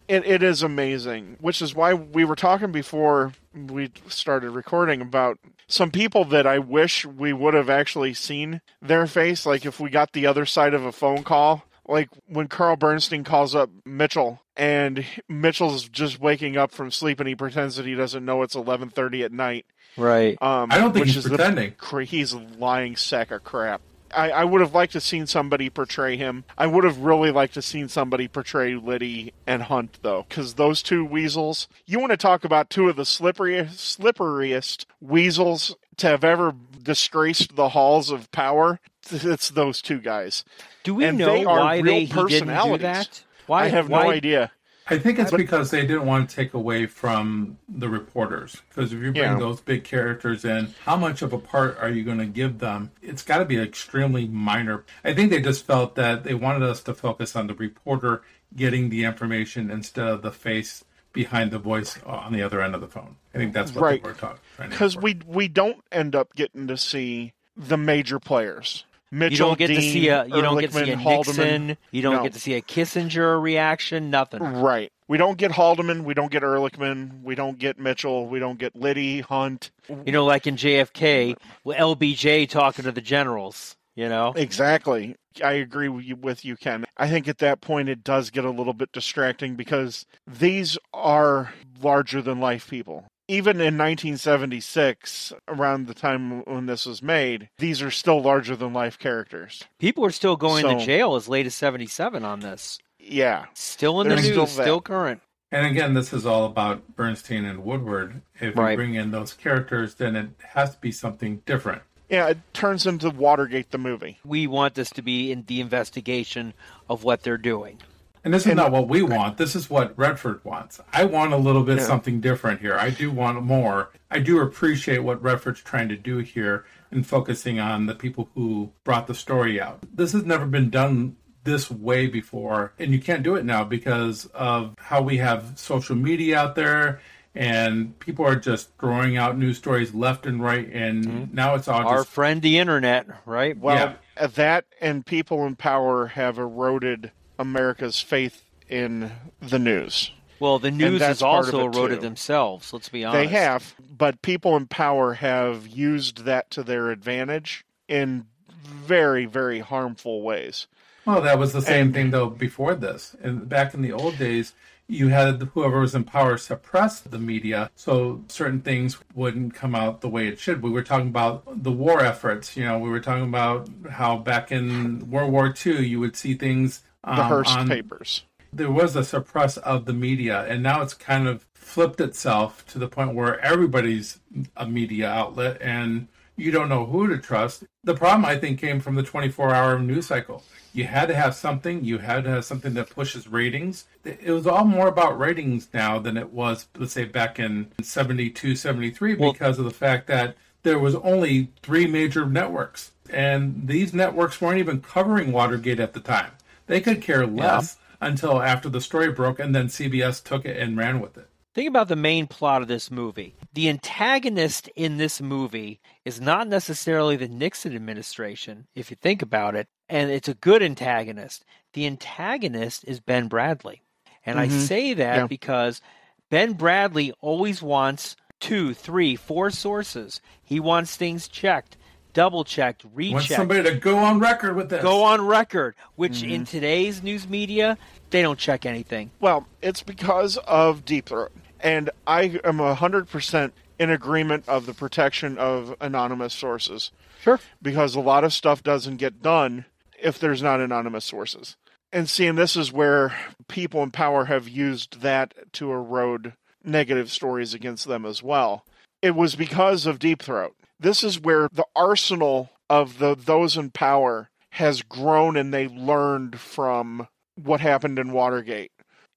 [0.07, 5.39] It, it is amazing, which is why we were talking before we started recording about
[5.67, 9.45] some people that I wish we would have actually seen their face.
[9.45, 13.23] Like if we got the other side of a phone call, like when Carl Bernstein
[13.23, 17.95] calls up Mitchell and Mitchell's just waking up from sleep and he pretends that he
[17.95, 19.65] doesn't know it's 11:30 at night.
[19.97, 20.41] right.
[20.41, 21.71] Um, I don't think which he's is the pretending.
[21.77, 23.81] cra- he's lying sack of crap.
[24.13, 26.43] I, I would have liked to seen somebody portray him.
[26.57, 30.81] I would have really liked to seen somebody portray Liddy and Hunt though, because those
[30.81, 31.67] two weasels.
[31.85, 37.55] You want to talk about two of the slipperiest, slipperiest weasels to have ever disgraced
[37.55, 38.79] the halls of power?
[39.09, 40.43] It's those two guys.
[40.83, 43.23] Do we and know they are why real they he didn't do that?
[43.47, 43.65] Why?
[43.65, 44.51] I have why, no idea.
[44.87, 48.61] I think it's because they didn't want to take away from the reporters.
[48.69, 49.37] Because if you bring Yeah.
[49.39, 52.91] those big characters in, how much of a part are you going to give them?
[53.01, 54.83] It's got to be extremely minor.
[55.03, 58.23] I think they just felt that they wanted us to focus on the reporter
[58.55, 62.81] getting the information instead of the face behind the voice on the other end of
[62.81, 63.15] the phone.
[63.33, 64.01] I think that's what Right.
[64.03, 64.39] they were talking.
[64.57, 64.69] About.
[64.71, 68.85] Because we we don't end up getting to see the major players.
[69.11, 71.67] Mitchell, you don't get to see a you don't get to see a Haldeman.
[71.67, 71.77] Nixon.
[71.91, 72.23] You don't No.
[72.23, 74.09] get to see a Kissinger reaction.
[74.09, 74.41] Nothing.
[74.41, 74.91] Right.
[75.07, 76.05] We don't get Haldeman.
[76.05, 77.21] We don't get Ehrlichman.
[77.23, 78.27] We don't get Mitchell.
[78.27, 79.71] We don't get Liddy, Hunt.
[80.05, 83.75] You know, like in JFK, with LBJ talking to the generals.
[83.93, 85.17] You know, Exactly.
[85.43, 86.85] I agree with you, with you, Ken.
[86.97, 91.53] I think at that point it does get a little bit distracting because these are
[91.81, 93.05] larger than life people.
[93.31, 98.73] Even in 1976, around the time when this was made, these are still larger than
[98.73, 99.63] life characters.
[99.79, 102.77] people are still going to jail as late as seventy-seven on this.
[102.99, 103.45] Yeah.
[103.53, 105.21] Still in the news, still still, current.
[105.49, 108.21] And again, this is all about Bernstein and Woodward.
[108.41, 108.71] If Right.
[108.71, 111.83] you bring in those characters, then it has to be something different.
[112.09, 114.19] Yeah, it turns into Watergate the movie.
[114.25, 116.53] We want this to be in the investigation
[116.89, 117.77] of what they're doing.
[118.23, 119.37] And this is And- not what we want.
[119.37, 120.79] This is what Redford wants.
[120.93, 121.85] I want a little bit Yeah.
[121.85, 122.75] something different here.
[122.75, 123.89] I do want more.
[124.11, 128.71] I do appreciate what Redford's trying to do here and focusing on the people who
[128.83, 129.79] brought the story out.
[129.93, 134.25] This has never been done this way before, and you can't do it now because
[134.27, 136.99] of how we have social media out there
[137.33, 141.35] and people are just throwing out news stories left and right and mm-hmm.
[141.35, 143.57] now it's all Our just friend the internet, right?
[143.57, 150.11] Well, that and people in power have eroded America's faith in the news.
[150.39, 152.01] Well, the news that's has part of also it, eroded too.
[152.01, 152.73] themselves.
[152.73, 153.19] Let's be honest.
[153.19, 158.25] They have, but people in power have used that to their advantage in
[158.63, 160.67] very, very harmful ways.
[161.05, 163.15] Well, that was the same And- thing though before this.
[163.21, 164.53] And back in the old days,
[164.87, 170.01] you had whoever was in power suppress the media, so certain things wouldn't come out
[170.01, 170.61] the way it should.
[170.61, 172.57] We were talking about the war efforts.
[172.57, 176.33] You know, we were talking about how back in World War II, you would see
[176.33, 178.23] things um, The Hearst on papers.
[178.53, 182.79] there was a suppress of the media, and now it's kind of flipped itself to
[182.79, 184.19] the point where everybody's
[184.57, 187.63] a media outlet, and you don't know who to trust.
[187.83, 190.43] The problem, I think, came from the 24 hour news cycle.
[190.73, 193.85] You had to have something, you had to have something that pushes ratings.
[194.05, 198.55] It was all more about ratings now than it was, let's say, back in 72,
[198.55, 203.93] 73, Well- because of the fact that there was only three major networks, and these
[203.93, 206.31] networks weren't even covering Watergate at the time.
[206.67, 210.77] They could care less until after the story broke, and then CBS took it and
[210.77, 211.27] ran with it.
[211.53, 213.35] Think about the main plot of this movie.
[213.53, 219.55] The antagonist in this movie is not necessarily the Nixon administration, if you think about
[219.55, 221.43] it, and it's a good antagonist.
[221.73, 223.81] The antagonist is Ben Bradlee.
[224.25, 224.51] And I Mhm.
[224.67, 225.27] say that Yeah.
[225.27, 225.81] because
[226.29, 230.21] Ben Bradlee always wants two, three, four sources.
[230.41, 231.75] He wants things checked,
[232.13, 234.81] double checked, Want somebody to go on record with this?
[234.83, 236.31] go on record, which Mm-hmm.
[236.31, 237.77] in today's news media,
[238.09, 239.11] they don't check anything.
[239.19, 241.31] Well, it's because of Deep Throat.
[241.59, 246.91] And I am 100% in agreement of the protection of anonymous sources.
[247.21, 247.39] Sure.
[247.61, 249.65] because a lot of stuff doesn't get done
[250.01, 251.55] if there's not anonymous sources.
[251.93, 253.13] And seeing this is where
[253.47, 258.65] people in power have used that to erode negative stories against them as well.
[259.03, 260.55] It was because of Deep Throat.
[260.81, 266.39] This is where the arsenal of the those in power has grown and they learned
[266.39, 268.71] from what happened in Watergate.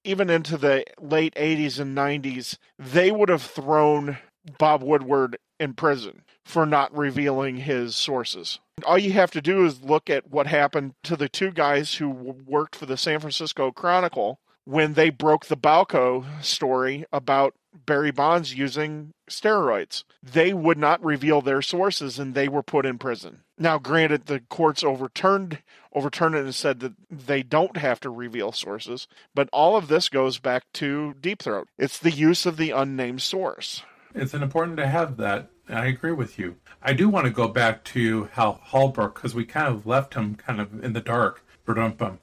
[0.05, 4.19] Even into the late 80s and 90s, they would have thrown
[4.59, 8.61] Bob Woodward in prison for not revealing his sources.
[8.85, 12.11] All you have to do is look at what happened to the two guys who
[12.11, 17.55] worked for the San Francisco Chronicle when they broke the Balco story about
[17.87, 20.05] Barry Bonds using steroids.
[20.23, 23.41] They would not reveal their sources and they were put in prison.
[23.59, 25.59] Now granted the courts overturned
[25.93, 30.09] overturned it and said that they don't have to reveal sources, but all of this
[30.09, 31.69] goes back to Deep Throat.
[31.79, 33.83] It's the use of the unnamed source.
[34.13, 35.51] It's important to have that.
[35.69, 36.57] I agree with you.
[36.83, 40.35] I do want to go back to Hal Holbrook because we kind of left him
[40.35, 41.45] kind of in the dark.
[41.65, 42.19] Ba-dum-bum.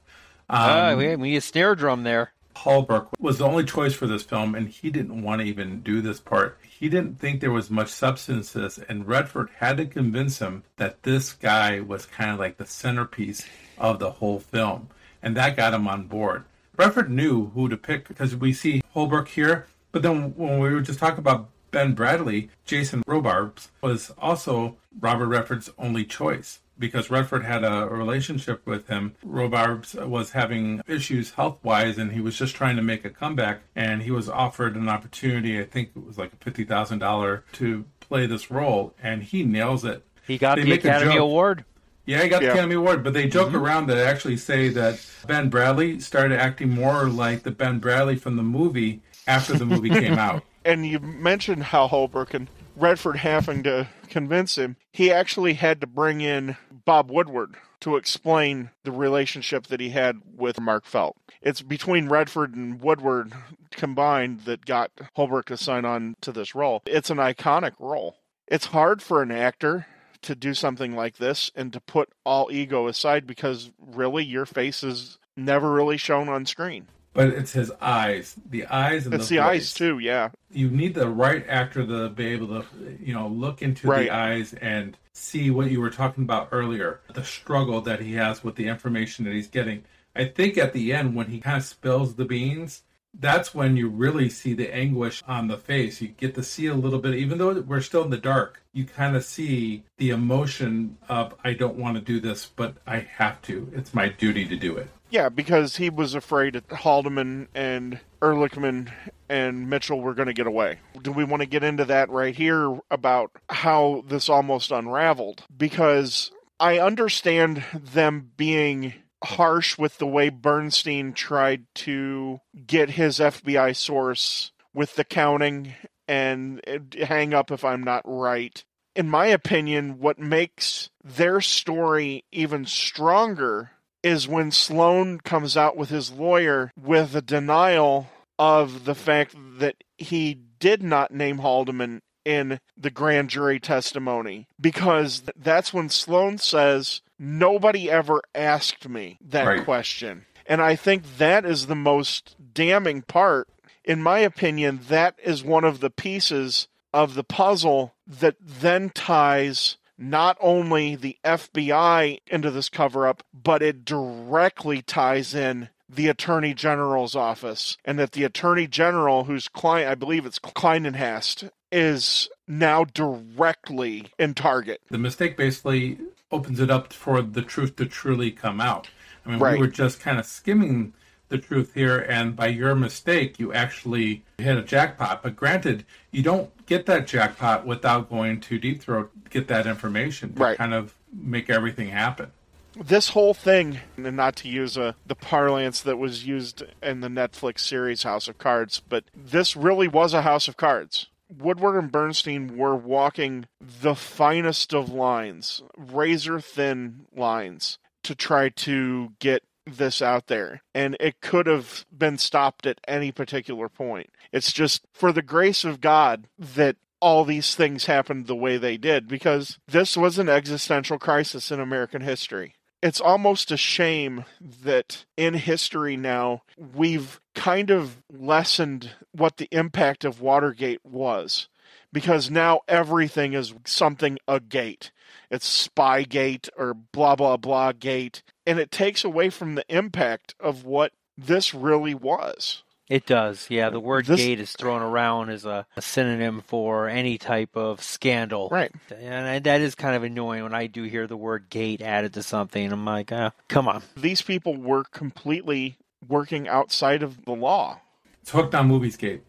[0.48, 2.32] Ah, we, we need a snare drum there.
[2.56, 6.00] Holbrook was the only choice for this film, and he didn't want to even do
[6.00, 6.58] this part.
[6.62, 10.64] He didn't think there was much substance to this, and Redford had to convince him
[10.76, 13.46] that this guy was kind of like the centerpiece
[13.78, 14.88] of the whole film,
[15.22, 16.44] and that got him on board.
[16.76, 20.80] Redford knew who to pick because we see Holbrook here, but then when we were
[20.80, 27.44] just talking about Ben Bradlee, Jason Robards was also Robert Redford's only choice because Redford
[27.44, 29.14] had a relationship with him.
[29.24, 33.60] Robards was having issues health wise and he was just trying to make a comeback
[33.76, 37.84] and he was offered an opportunity, I think it was like fifty thousand dollar to
[38.00, 40.04] play this role and he nails it.
[40.26, 41.16] He got They the make Academy.
[41.16, 41.64] Award.
[42.04, 42.48] Yeah, he got Yeah.
[42.48, 43.58] the Academy Award, but they joke mm-hmm.
[43.58, 48.36] around that actually say that Ben Bradlee started acting more like the Ben Bradlee from
[48.36, 50.42] the movie after the movie came out.
[50.64, 54.76] and you mentioned Hal Holbrook and Redford having to convince him.
[54.92, 60.20] He actually had to bring in Bob Woodward to explain the relationship that he had
[60.36, 61.16] with Mark Felt.
[61.40, 63.32] It's between Redford and Woodward
[63.72, 66.82] combined that got Holbrook to sign on to this role.
[66.86, 68.16] It's an iconic role.
[68.46, 69.86] It's hard for an actor
[70.22, 74.84] to do something like this and to put all ego aside because really your face
[74.84, 76.86] is never really shown on screen.
[77.14, 80.30] But it's his eyes, the eyes, and It's the, the eyes too, yeah.
[80.50, 82.66] You need the right actor to be able to,
[83.00, 84.04] you know, look into Right.
[84.04, 88.42] the eyes and see what you were talking about earlier, the struggle that he has
[88.42, 89.84] with the information that he's getting.
[90.16, 92.82] I think at the end when he kind of spills the beans,
[93.18, 96.00] that's when you really see the anguish on the face.
[96.00, 98.84] You get to see a little bit, even though we're still in the dark, you
[98.84, 103.42] kind of see the emotion of, I don't want to do this, but I have
[103.42, 103.70] to.
[103.74, 104.88] It's my duty to do it.
[105.10, 108.90] Yeah, because he was afraid that Haldeman and Ehrlichman
[109.28, 110.78] and Mitchell were going to get away.
[111.02, 115.44] Do we want to get into that right here about how this almost unraveled?
[115.54, 123.74] Because I understand them being harsh with the way Bernstein tried to get his FBI
[123.76, 125.74] source with the counting
[126.08, 126.60] and
[127.02, 128.64] hang up if I'm not right.
[128.94, 133.70] In my opinion, what makes their story even stronger
[134.02, 138.08] is when Sloan comes out with his lawyer with a denial
[138.38, 145.22] of the fact that he did not name Haldeman in the grand jury testimony because
[145.36, 149.64] that's when Sloan says nobody ever asked me that Right.
[149.64, 150.26] question.
[150.46, 153.48] And I think that is the most damning part.
[153.84, 159.76] In my opinion, that is one of the pieces of the puzzle that then ties
[159.98, 166.54] not only the FBI into this cover up, but it directly ties in the Attorney
[166.54, 167.76] General's office.
[167.84, 174.34] And that the Attorney General, whose client, I believe it's Kleindienst, is now directly in
[174.34, 174.80] target.
[174.90, 175.98] the mistake basically
[176.30, 178.88] opens it up for the truth to truly come out.
[179.26, 179.54] I mean, Right.
[179.54, 180.92] we were just kind of skimming
[181.28, 185.22] the truth here, and by your mistake, you actually hit a jackpot.
[185.22, 189.66] But granted, you don't get that jackpot without going to Deep Throat to get that
[189.66, 190.58] information to Right.
[190.58, 192.32] kind of make everything happen.
[192.74, 197.08] this whole thing, and not to use a, the parlance that was used in the
[197.08, 201.08] Netflix series House of Cards, but this really was a House of Cards.
[201.38, 209.12] Woodward and Bernstein were walking the finest of lines, razor thin lines, to try to
[209.18, 210.62] get this out there.
[210.74, 214.10] And it could have been stopped at any particular point.
[214.32, 218.76] It's just for the grace of God that all these things happened the way they
[218.76, 222.54] did because this was an existential crisis in American history.
[222.82, 230.04] It's almost a shame that in history now we've kind of lessened what the impact
[230.04, 231.48] of Watergate was
[231.92, 234.90] because now everything is something a gate.
[235.30, 240.64] It's Spygate or blah blah blah gate and it takes away from the impact of
[240.64, 242.64] what this really was.
[242.92, 243.70] It does, yeah.
[243.70, 247.82] The word This- "gate" is thrown around as a, a synonym for any type of
[247.82, 248.70] scandal, Right.
[248.94, 252.12] And I- that is kind of annoying when I do hear the word "gate" added
[252.12, 252.70] to something.
[252.70, 253.82] I'm like, ah, come on.
[253.96, 257.80] These people were completely working outside of the law.
[258.20, 259.22] It's hooked on Movies Gate.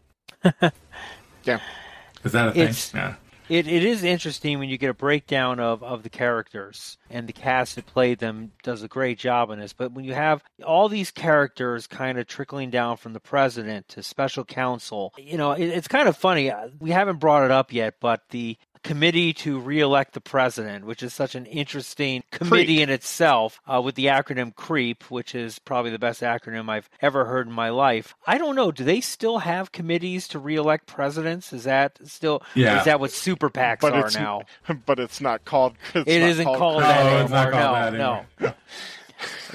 [1.46, 1.60] Yeah.
[2.26, 2.62] Is that a thing?
[2.64, 3.16] It's- yeah.
[3.50, 7.34] It it is interesting when you get a breakdown of, of the characters and the
[7.34, 9.74] cast that played them does a great job in this.
[9.74, 14.04] But when you have all these characters kind of trickling down from the president to
[14.04, 16.52] special counsel, you know, it, it's kind of funny.
[16.80, 21.14] We haven't brought it up yet, but the committee to reelect the president, which is
[21.14, 26.00] such an interesting committee in itself, uh, with the acronym CREEP, which is probably the
[26.00, 28.14] best acronym I've ever heard in my life.
[28.28, 28.72] I don't know.
[28.72, 31.54] Do they still have committees to reelect presidents?
[31.54, 32.44] Is that still?
[32.56, 32.80] Yeah.
[32.80, 34.42] Is that what super PACs But are it's now?
[34.86, 35.76] but it's not called.
[35.96, 36.88] It's It not isn't called, Congress.
[36.88, 37.22] that No, anymore.
[37.24, 38.56] it's not called no, that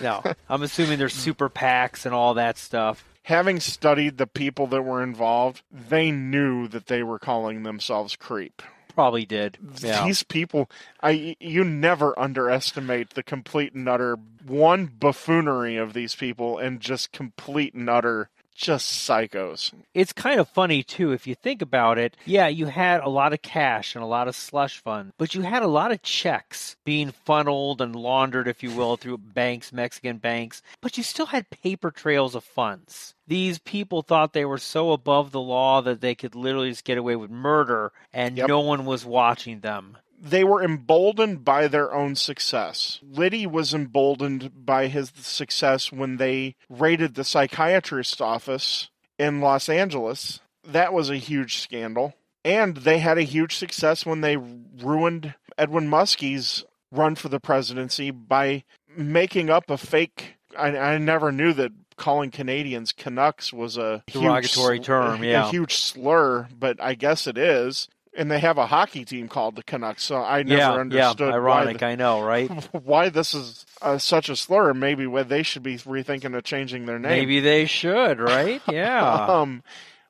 [0.02, 0.34] no, no.
[0.48, 3.04] I'm assuming there's super PACs and all that stuff.
[3.24, 8.62] Having studied the people that were involved, they knew that they were calling themselves creep.
[8.98, 9.58] Probably did.
[9.80, 10.04] Yeah.
[10.04, 10.68] These people,
[11.00, 17.12] I you never underestimate the complete and utter one buffoonery of these people, and just
[17.12, 19.72] complete and utter just psychos.
[19.94, 22.16] it's kind of funny too if you think about it.
[22.26, 25.42] Yeah, you had a lot of cash and a lot of slush fund, but you
[25.42, 30.18] had a lot of checks being funneled and laundered, if you will, through banks, Mexican
[30.18, 33.14] banks, but you still had paper trails of funds.
[33.28, 36.98] These people thought they were so above the law that they could literally just get
[36.98, 38.48] away with murder and Yep.
[38.48, 39.96] no one was watching them.
[40.20, 43.00] They were emboldened by their own success.
[43.02, 50.40] Liddy was emboldened by his success when they raided the psychiatrist's office in Los Angeles.
[50.64, 52.14] That was a huge scandal.
[52.44, 58.10] And they had a huge success when they ruined Edwin Muskie's run for the presidency
[58.10, 58.64] by
[58.96, 60.36] making up a fake.
[60.56, 65.76] I, I never knew that calling Canadians Canucks was a Derogatory sl- term, a huge
[65.76, 67.88] slur, but I guess it is.
[68.18, 71.34] And they have a hockey team called the Canucks, so I never yeah, understood yeah,
[71.34, 71.82] ironic.
[71.84, 72.50] I know, right?
[72.72, 74.74] why this is uh, such a slur.
[74.74, 77.12] Maybe they should be rethinking of changing their name.
[77.12, 78.60] Maybe they should, right?
[78.70, 79.26] Yeah.
[79.26, 79.62] um,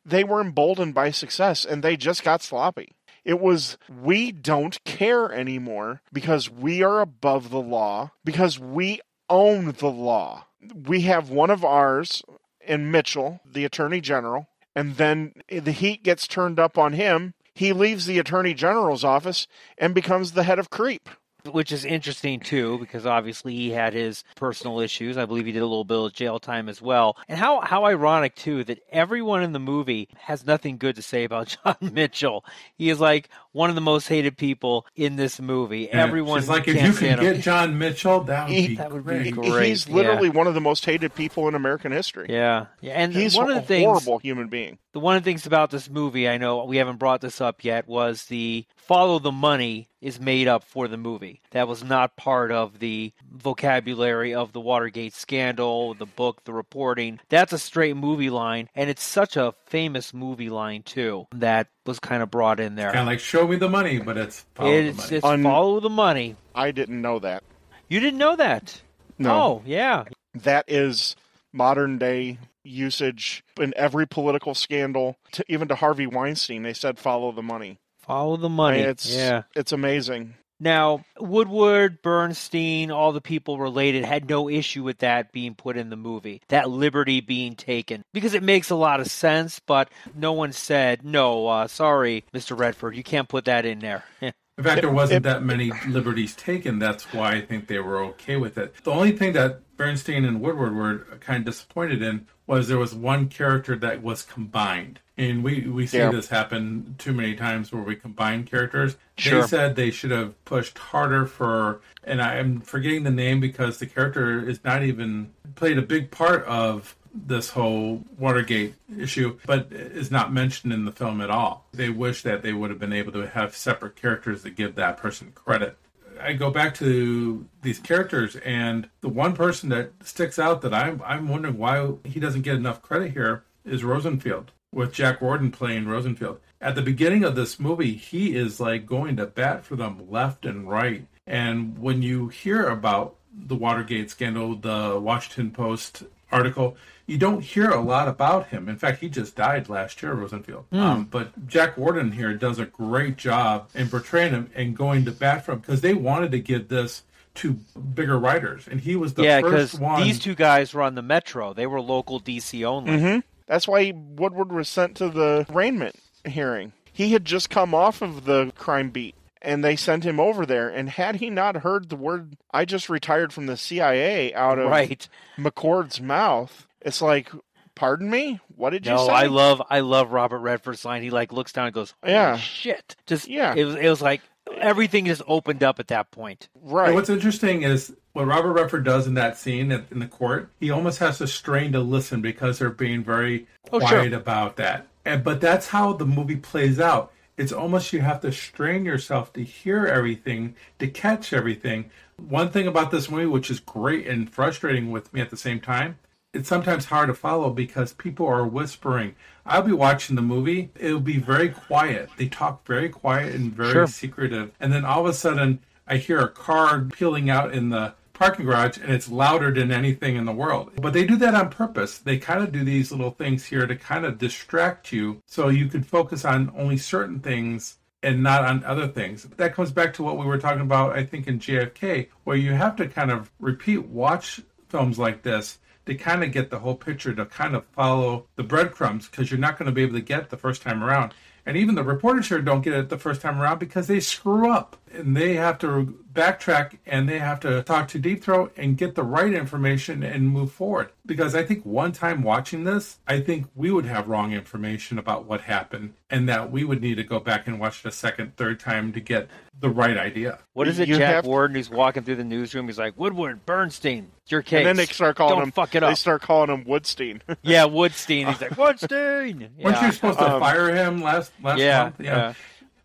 [0.04, 2.92] they were emboldened by success and they just got sloppy.
[3.24, 9.72] It was, we don't care anymore because we are above the law, because we own
[9.72, 10.46] the law.
[10.74, 12.22] We have one of ours
[12.66, 17.34] in Mitchell, the Attorney General, and then the heat gets turned up on him.
[17.58, 21.08] He leaves the Attorney General's office and becomes the head of creep.
[21.48, 25.62] Which is interesting too because obviously he had his personal issues i believe he did
[25.62, 29.42] a little bit of jail time as well and how how ironic too that everyone
[29.42, 32.44] in the movie has nothing good to say about john mitchell
[32.76, 36.48] he is like one of the most hated people in this movie And everyone she's
[36.48, 37.34] like, if you stand can him.
[37.34, 39.34] get John Mitchell, that would He- be That would be great.
[39.50, 39.68] great.
[39.68, 39.94] He's yeah.
[39.96, 42.26] literally one of the most hated people in American history.
[42.28, 44.78] yeah yeah and He's one of a the things horrible human being.
[44.92, 47.64] the one of the things about this movie, I know we haven't brought this up
[47.64, 51.40] yet, was the follow the money is made up for the movie.
[51.52, 57.20] That was not part of the vocabulary of the Watergate scandal, the book, the reporting.
[57.28, 62.00] That's a straight movie line, and it's such a famous movie line too that was
[62.00, 62.88] kind of brought in there.
[62.88, 65.16] Kind of like show me the money, but it's follow the money.
[65.16, 66.36] it's Un- follow the money.
[66.54, 67.42] I didn't know that.
[67.88, 68.82] You didn't know that?
[69.18, 69.30] No.
[69.34, 70.04] Oh, yeah.
[70.34, 71.16] That is
[71.52, 76.62] modern day usage in every political scandal, to, even to Harvey Weinstein.
[76.62, 77.78] They said follow the money.
[78.08, 78.80] Follow the money.
[78.80, 79.42] It's yeah.
[79.54, 80.34] it's amazing.
[80.60, 85.90] Now, Woodward, Bernstein, all the people related had no issue with that being put in
[85.90, 90.32] the movie, that liberty being taken, because it makes a lot of sense, but no
[90.32, 92.58] one said, no, uh, sorry, Mr.
[92.58, 94.04] Redford, you can't put that in there.
[94.22, 96.80] In fact, there wasn't that many liberties taken.
[96.80, 98.74] That's why I think they were okay with it.
[98.82, 102.94] The only thing that Bernstein and Woodward were kind of disappointed in was there was
[102.94, 105.00] one character that was combined.
[105.16, 106.10] And we, we see Yeah.
[106.10, 108.96] this happen too many times where we combine characters.
[109.16, 109.40] Sure.
[109.42, 113.86] They said they should have pushed harder for, and I'm forgetting the name because the
[113.86, 120.10] character is not even played a big part of this whole Watergate issue, but is
[120.10, 121.66] not mentioned in the film at all.
[121.72, 124.96] They wish that they would have been able to have separate characters that give that
[124.98, 125.76] person credit.
[126.20, 131.02] I go back to these characters, and the one person that sticks out that I'm
[131.04, 135.86] I'm wondering why he doesn't get enough credit here is Rosenfeld, with Jack Warden playing
[135.86, 136.40] Rosenfeld.
[136.60, 140.44] At the beginning of this movie, he is like going to bat for them left
[140.44, 141.06] and right.
[141.26, 146.02] And when you hear about the Watergate scandal, the Washington Post
[146.32, 146.76] article,
[147.08, 148.68] you don't hear a lot about him.
[148.68, 150.66] In fact, he just died last year, Rosenfeld.
[150.72, 155.10] Um, but Jack Warden here does a great job in portraying him and going to
[155.10, 157.02] bat for him because they wanted to give this
[157.36, 157.52] to
[157.94, 160.02] bigger writers, and he was the yeah, because first one.
[160.02, 161.54] these two guys were on the Metro.
[161.54, 162.90] They were local DC only.
[162.90, 163.18] Mm-hmm.
[163.46, 165.96] That's why Woodward was sent to the arraignment
[166.26, 166.72] hearing.
[166.92, 170.68] He had just come off of the crime beat, and they sent him over there.
[170.68, 174.68] And had he not heard the word "I just retired from the CIA" out of
[174.68, 175.08] Right.
[175.38, 177.30] McCord's mouth, it's like,
[177.74, 181.02] "Pardon me, what did you No, say?" I love I love Robert Redford's line.
[181.02, 182.36] He like looks down and goes, Holy Yeah.
[182.36, 182.96] shit.
[183.06, 183.54] Just Yeah.
[183.56, 184.20] It was it was like
[184.56, 186.48] everything just opened up at that point.
[186.62, 186.86] right.
[186.86, 190.50] And what's interesting is what Robert Redford does in that scene in the court.
[190.58, 194.18] He almost has to strain to listen because they're being very Oh, quiet sure.
[194.18, 194.86] about that.
[195.04, 197.12] And but that's how the movie plays out.
[197.36, 201.90] It's almost you have to strain yourself to hear everything, to catch everything.
[202.16, 205.60] One thing about this movie, which is great and frustrating with me at the same
[205.60, 205.98] time,
[206.34, 209.14] it's sometimes hard to follow because people are whispering.
[209.46, 212.10] I'll be watching the movie, it'll be very quiet.
[212.18, 213.86] They talk very quiet and very Sure.
[213.86, 214.52] secretive.
[214.60, 218.44] And then all of a sudden, I hear a car peeling out in the parking
[218.44, 220.72] garage and it's louder than anything in the world.
[220.82, 221.96] But they do that on purpose.
[221.98, 225.66] They kind of do these little things here to kind of distract you so you
[225.68, 229.22] can focus on only certain things and not on other things.
[229.38, 232.52] That comes back to what we were talking about, I think, in JFK, where you
[232.52, 235.58] have to kind of repeat watch films like this
[235.88, 239.40] to kind of get the whole picture, to kind of follow the breadcrumbs, because you're
[239.40, 241.14] not going to be able to get the first time around.
[241.46, 244.50] And even the reporters here don't get it the first time around because they screw
[244.50, 248.76] up and they have to backtrack and they have to talk to Deep Throat and
[248.76, 250.90] get the right information and move forward.
[251.06, 255.26] Because I think one time watching this, I think we would have wrong information about
[255.26, 258.36] what happened and that we would need to go back and watch it a second,
[258.36, 259.28] third time to get
[259.60, 260.38] the right idea.
[260.54, 262.66] What is it, You Jack have- Warden, who's walking through the newsroom?
[262.66, 264.58] He's like, Woodward, Bernstein, it's your case.
[264.58, 265.52] and then they start calling Don't him.
[265.52, 265.90] fuck it up.
[265.90, 267.20] They start calling him Woodstein.
[267.42, 268.28] yeah, Woodstein.
[268.28, 269.50] He's like, Woodstein.
[269.62, 272.00] Weren't you supposed to Um, fire him last last Yeah, month?
[272.00, 272.34] yeah.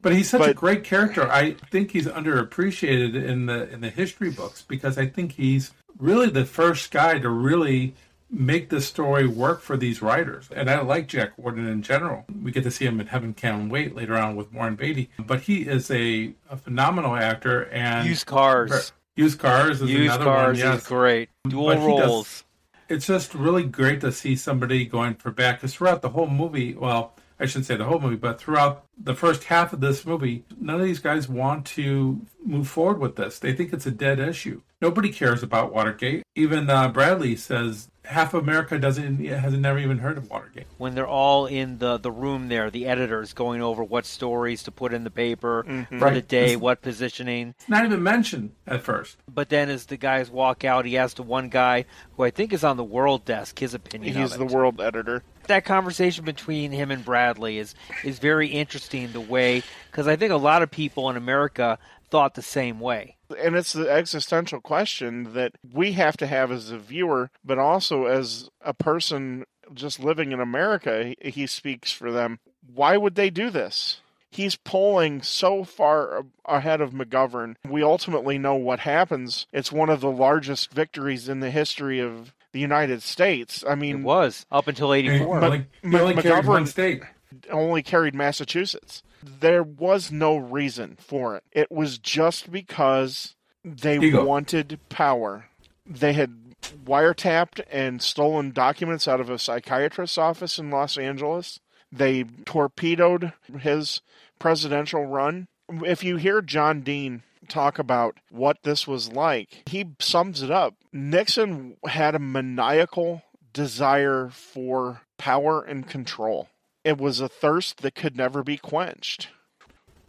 [0.04, 1.32] But he's such a great character.
[1.32, 6.30] I think he's underappreciated in the in the history books because I think he's really
[6.30, 7.96] the first guy to really
[8.30, 10.50] make the story work for these writers.
[10.56, 12.26] And I like Jack Warden in general.
[12.42, 15.10] We get to see him in Heaven Can Wait later on with Warren Beatty.
[15.20, 18.92] But he is a, a phenomenal actor and Used cars.
[19.16, 20.72] Used Cars is Used another cars one.
[20.74, 21.30] Yes, is great.
[21.48, 22.44] Dual But he does- roles.
[22.90, 26.74] it's just really great to see somebody going for back because throughout the whole movie,
[26.74, 30.44] well, I shouldn't say the whole movie, but throughout the first half of this movie,
[30.60, 33.40] none of these guys want to move forward with this.
[33.40, 34.62] They think it's a dead issue.
[34.82, 36.24] Nobody cares about Watergate.
[36.36, 40.66] Even uh, Bradlee says half of America doesn't has never even heard of Watergate.
[40.78, 44.72] when they're all in the, the room there, the editors going over what stories to
[44.72, 46.28] put in the paper for the Right.
[46.28, 47.56] day, what positioning.
[47.60, 49.18] It's not even mentioned at first.
[49.34, 51.86] But then as the guys walk out, he asks the one guy
[52.18, 54.52] who I think is on the world desk his opinion He's of the it.
[54.52, 55.24] world editor.
[55.48, 59.12] That conversation between him and Bradlee is is very interesting.
[59.12, 61.78] The way because I think a lot of people in America
[62.10, 63.18] thought the same way.
[63.40, 68.06] And it's the existential question that we have to have as a viewer, but also
[68.06, 71.16] as a person just living in America.
[71.20, 72.40] He, speaks for them.
[72.74, 74.02] Why would they do this?
[74.30, 77.56] He's polling so far ahead of McGovern.
[77.68, 79.48] We ultimately know what happens.
[79.52, 83.64] It's one of the largest victories in the history of the United States.
[83.68, 85.40] I mean, It mean, was up until '84.
[85.42, 85.46] But-
[85.92, 87.04] only, he carried one McGovern- state.
[87.52, 89.04] only carried Massachusetts.
[89.24, 91.44] There was no reason for it.
[91.52, 93.36] It was just because
[93.66, 94.24] they Ego.
[94.24, 95.46] wanted power.
[95.86, 101.60] They had wiretapped and stolen documents out of a psychiatrist's office in Los Angeles.
[101.92, 104.02] They torpedoed his
[104.40, 105.48] presidential run.
[105.70, 110.76] If you hear John Dean talk about what this was like, he sums it up.
[110.92, 113.24] Nixon had a maniacal
[113.54, 116.50] desire for power and control.
[116.84, 119.30] It was a thirst that could never be quenched.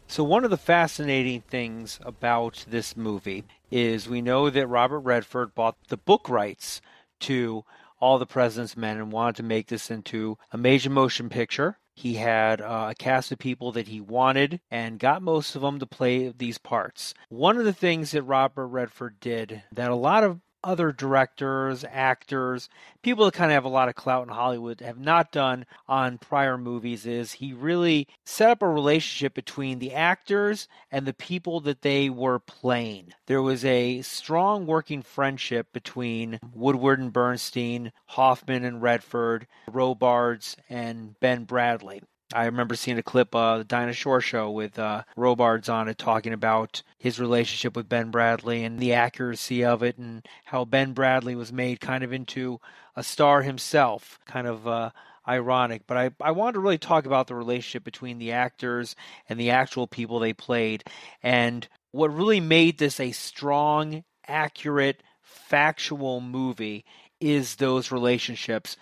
[0.06, 5.54] So one of the fascinating things about this movie is we know that Robert Redford
[5.54, 6.80] bought the book rights
[7.20, 7.64] to
[8.00, 11.78] All the President's Men and wanted to make this into a major motion picture.
[11.96, 15.78] He had uh, a cast of people that he wanted and got most of them
[15.78, 17.14] to play these parts.
[17.28, 22.68] One of the things that Robert Redford did that a lot of other directors, actors,
[23.02, 26.18] people that kind of have a lot of clout in Hollywood have not done on
[26.18, 31.60] prior movies is he really set up a relationship between the actors and the people
[31.60, 33.12] that they were playing.
[33.26, 41.18] There was a strong working friendship between Woodward and Bernstein, Hoffman and Redford, Robards and
[41.20, 42.02] Ben Bradlee.
[42.34, 45.98] I remember seeing a clip of the Dinah Shore show with uh, Robards on it
[45.98, 50.94] talking about his relationship with Ben Bradlee and the accuracy of it and how Ben
[50.94, 52.60] Bradlee was made kind of into
[52.96, 54.90] a star himself, kind of uh,
[55.28, 55.82] ironic.
[55.86, 58.96] But I, I wanted to really talk about the relationship between the actors
[59.28, 60.82] and the actual people they played
[61.22, 66.84] and what really made this a strong, accurate, factual movie
[67.20, 68.76] is those relationships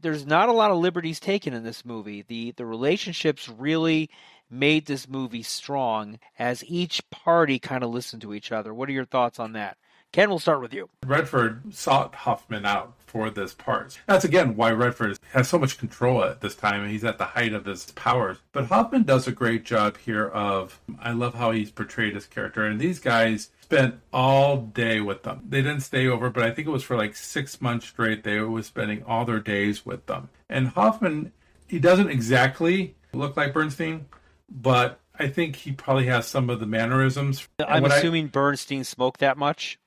[0.00, 2.22] there's not a lot of liberties taken in this movie.
[2.22, 4.10] The the relationships really
[4.50, 8.74] made this movie strong as each party kind of listened to each other.
[8.74, 9.78] What are your thoughts on that?
[10.12, 10.90] Ken, we'll start with you.
[11.06, 13.98] Redford sought Hoffman out for this part.
[14.06, 17.24] That's again why Redford has so much control at this time, and he's at the
[17.24, 18.36] height of his powers.
[18.52, 22.66] But Hoffman does a great job here of, I love how he's portrayed his character,
[22.66, 25.42] and these guys spent all day with them.
[25.48, 28.38] They didn't stay over, but I think it was for like six months straight, they
[28.40, 30.28] were spending all their days with them.
[30.50, 31.32] And Hoffman,
[31.66, 34.06] he doesn't exactly look like Bernstein,
[34.50, 37.48] but I think he probably has some of the mannerisms.
[37.66, 39.78] I'm what I- assuming Bernstein smoked that much.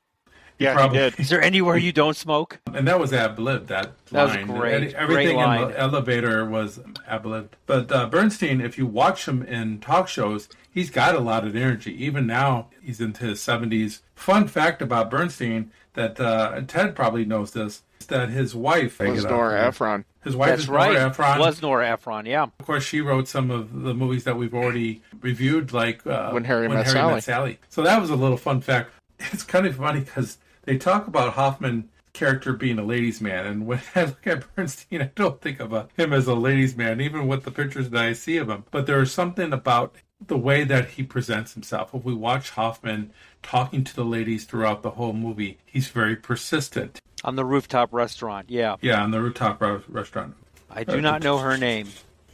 [0.58, 0.98] Yeah, Probably.
[1.00, 1.20] he did.
[1.20, 2.60] Is there anywhere you don't smoke?
[2.74, 3.68] And that was ad lib.
[3.68, 4.48] That That was line.
[4.48, 4.74] great.
[4.74, 5.62] Every- Everything Great line.
[5.64, 7.56] in the elevator was ad lib.
[7.66, 11.56] But uh, Bernstein, if you watch him in talk shows, he's got a lot of
[11.56, 11.92] energy.
[12.04, 14.02] Even now, he's into his seventies.
[14.16, 19.26] Fun fact about Bernstein that uh, Ted probably knows this: is that his wife Was
[19.26, 20.06] Nora Ephron.
[20.24, 20.94] His wife That's is right.
[20.94, 21.40] Nora Ephron.
[21.40, 22.26] Was Nora Ephron?
[22.26, 22.44] Yeah.
[22.60, 26.46] Of course, she wrote some of the movies that we've already reviewed, like uh, When
[26.46, 26.88] Harry Met
[27.24, 27.60] Sally.
[27.70, 28.92] So that was a little fun fact.
[29.32, 33.68] It's kind of funny because they talk about Hoffman character being a ladies' man, and
[33.68, 37.28] when I look at Bernstein, I don't think of him as a ladies' man, even
[37.28, 38.66] with the pictures that I see of him.
[38.72, 39.96] But there is something about
[40.26, 41.94] the way that he presents himself.
[41.94, 43.12] If we watch Hoffman
[43.44, 47.00] talking to the ladies throughout the whole movie, he's very persistent.
[47.24, 48.50] On the rooftop restaurant.
[48.50, 48.78] Yeah.
[48.82, 50.36] Yeah, on the rooftop re- restaurant.
[50.70, 51.90] I do not know her name,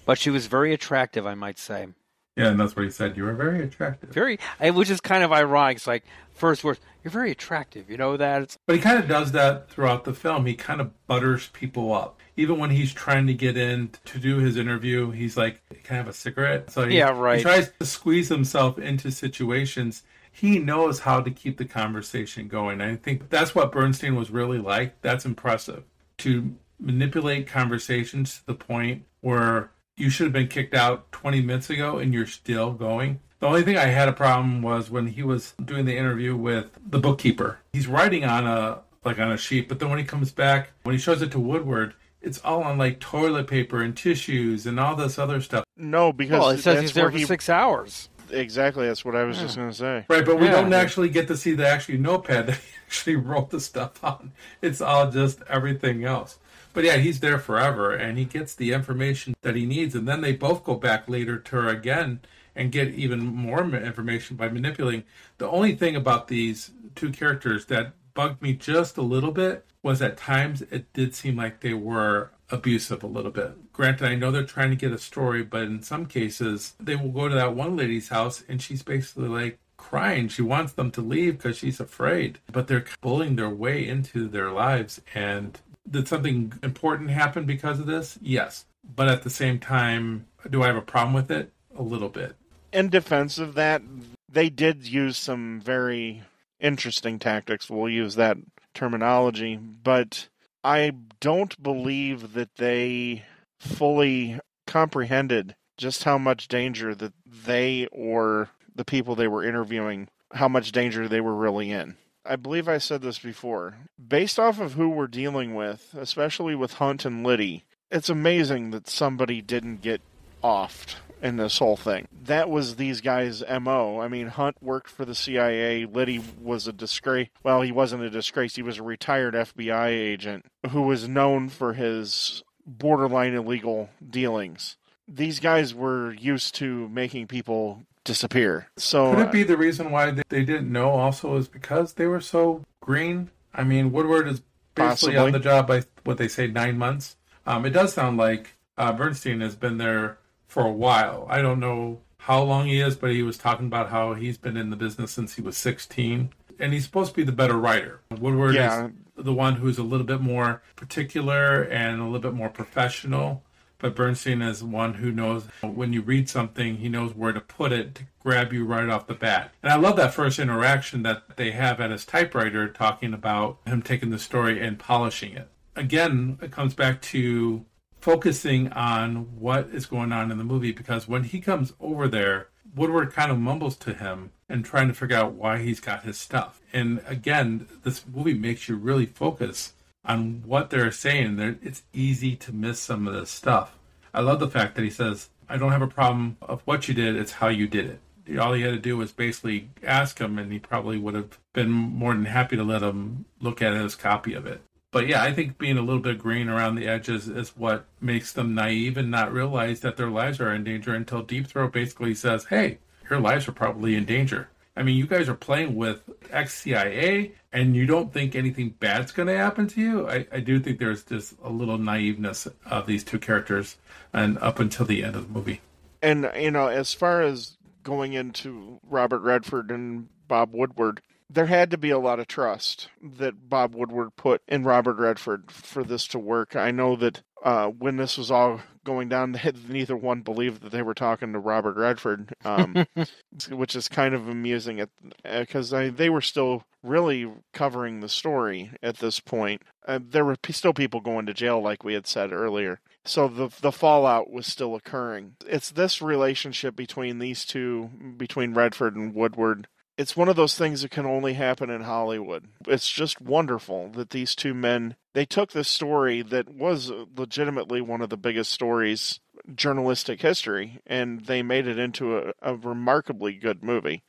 [0.06, 1.88] but she was very attractive, I might say.
[2.36, 3.18] Yeah, and that's what he said.
[3.18, 4.10] You were very attractive.
[4.10, 5.78] Very, which is kind of ironic.
[5.78, 7.90] It's like first words, you're very attractive.
[7.90, 8.44] You know that?
[8.44, 10.46] It's, But he kind of does that throughout the film.
[10.46, 12.20] He kind of butters people up.
[12.38, 15.98] Even when he's trying to get in to do his interview, he's like, "Can I
[15.98, 17.38] have a cigarette?" So he, Yeah, right.
[17.38, 20.04] He tries to squeeze himself into situations.
[20.32, 22.80] He knows how to keep the conversation going.
[22.80, 25.02] I think that's what Bernstein was really like.
[25.02, 25.84] That's impressive
[26.20, 31.70] to manipulate conversations to the point where you should have been kicked out 20 minutes
[31.70, 33.20] ago and you're still going.
[33.42, 36.68] The only thing I had a problem was when he was doing the interview with
[36.88, 37.58] the bookkeeper.
[37.74, 40.94] He's writing on a like on a sheet, but then when he comes back, when
[40.94, 44.96] he shows it to Woodward, it's all on like toilet paper and tissues and all
[44.96, 45.66] this other stuff.
[45.76, 48.10] No, because well, it says he's there for he six hours.
[48.30, 48.86] exactly.
[48.86, 50.06] That's what I was just going to say.
[50.08, 50.52] Right, but we Yeah.
[50.62, 54.34] don't actually get to see the actual notepad that he actually wrote the stuff on.
[54.62, 56.38] It's all just everything else.
[56.74, 59.96] But yeah, he's there forever and he gets the information that he needs.
[59.96, 62.20] And then they both go back later to her again
[62.56, 65.04] and get even more information by manipulating.
[65.38, 70.02] The only thing about these two characters that bugged me just a little bit was
[70.02, 73.72] at times it did seem like they were abusive a little bit.
[73.74, 77.10] Granted, I know they're trying to get a story, but in some cases, they will
[77.10, 80.28] go to that one lady's house and she's basically like crying.
[80.28, 84.52] She wants them to leave because she's afraid, but they're bullying their way into their
[84.52, 85.02] lives.
[85.16, 88.20] And did something important happen because of this?
[88.22, 88.66] Yes.
[88.96, 91.52] But at the same time, do I have a problem with it?
[91.76, 92.36] A little bit.
[92.72, 93.82] In defense of that,
[94.30, 96.24] they did use some very
[96.60, 97.70] interesting tactics.
[97.70, 98.38] We'll use that
[98.74, 100.30] terminology, but
[100.64, 103.26] I don't believe that they
[103.60, 110.48] fully comprehended just how much danger that they or the people they were interviewing, how
[110.48, 111.98] much danger they were really in.
[112.24, 113.76] I believe I said this before.
[114.08, 118.88] Based off of who we're dealing with, especially with Hunt and Liddy, it's amazing that
[118.88, 120.02] somebody didn't get
[120.44, 122.08] offed in this whole thing.
[122.24, 124.00] That was these guys' MO.
[124.00, 125.86] I mean, Hunt worked for the CIA.
[125.86, 127.30] Liddy was a disgrace.
[127.44, 128.56] Well, he wasn't a disgrace.
[128.56, 134.78] He was a retired FBI agent who was known for his borderline illegal dealings.
[135.08, 138.68] These guys were used to making people disappear.
[138.78, 142.06] So Could it be the reason why they, they didn't know also is because they
[142.08, 143.30] were so green?
[143.54, 144.42] I mean, Woodward is
[144.76, 145.18] basically Possibly.
[145.18, 147.18] on the job by what they say nine months.
[147.46, 150.18] Um, it does sound like uh, Bernstein has been there
[150.52, 151.26] for a while.
[151.30, 154.58] I don't know how long he is, but he was talking about how he's been
[154.58, 156.30] in the business since he was 16.
[156.60, 158.02] And he's supposed to be the better writer.
[158.20, 158.88] Woodward Yeah.
[158.88, 163.44] is the one who's a little bit more particular and a little bit more professional.
[163.78, 167.72] But Bernstein is one who knows when you read something, he knows where to put
[167.72, 169.54] it to grab you right off the bat.
[169.64, 173.82] And I love that first interaction that they have at his typewriter talking about him
[173.82, 175.48] taking the story and polishing it.
[175.78, 177.66] Again, it comes back to
[178.02, 182.50] focusing on what is going on in the movie because when he comes over there,
[182.76, 186.18] Woodward kind of mumbles to him and trying to figure out why he's got his
[186.18, 186.62] stuff.
[186.74, 189.74] And again, this movie makes you really focus
[190.06, 191.36] on what they're saying.
[191.36, 193.78] There, it's easy to miss some of this stuff.
[194.14, 196.94] I love the fact that he says, "I don't have a problem of what you
[196.94, 197.86] did; it's how you did
[198.26, 201.38] it." All he had to do was basically ask him, and he probably would have
[201.54, 204.62] been more than happy to let him look at his copy of it.
[204.92, 208.34] But yeah, I think being a little bit green around the edges is what makes
[208.34, 212.14] them naive and not realize that their lives are in danger until Deep Throat basically
[212.14, 212.80] says, "Hey,
[213.10, 217.34] your lives are probably in danger." I mean, you guys are playing with ex CIA,
[217.54, 220.10] and you don't think anything bad's going to happen to you.
[220.10, 223.78] I, I do think there's just a little naiveness of these two characters,
[224.14, 225.62] and up until the end of the movie.
[226.02, 231.02] and you know, as far as going into Robert Redford and Bob Woodward,
[231.34, 235.52] there had to be a lot of trust that Bob Woodward put in Robert Redford
[235.52, 236.56] for this to work.
[236.56, 240.82] I know that uh, when this was all going down, neither one believed that they
[240.82, 242.86] were talking to Robert Redford, um,
[243.50, 244.86] which is kind of amusing
[245.24, 249.62] because they were still really covering the story at this point.
[249.88, 252.80] Uh, there were still people going to jail, like we had said earlier.
[253.04, 255.36] So the the fallout was still occurring.
[255.48, 259.68] It's this relationship between these two, between Redford and Woodward.
[260.02, 262.48] It's one of those things that can only happen in Hollywood.
[262.68, 268.02] It's just wonderful that these two men they took this story that was legitimately one
[268.02, 269.20] of the biggest stories
[269.54, 274.02] journalistic history and they made it into a, a remarkably good movie.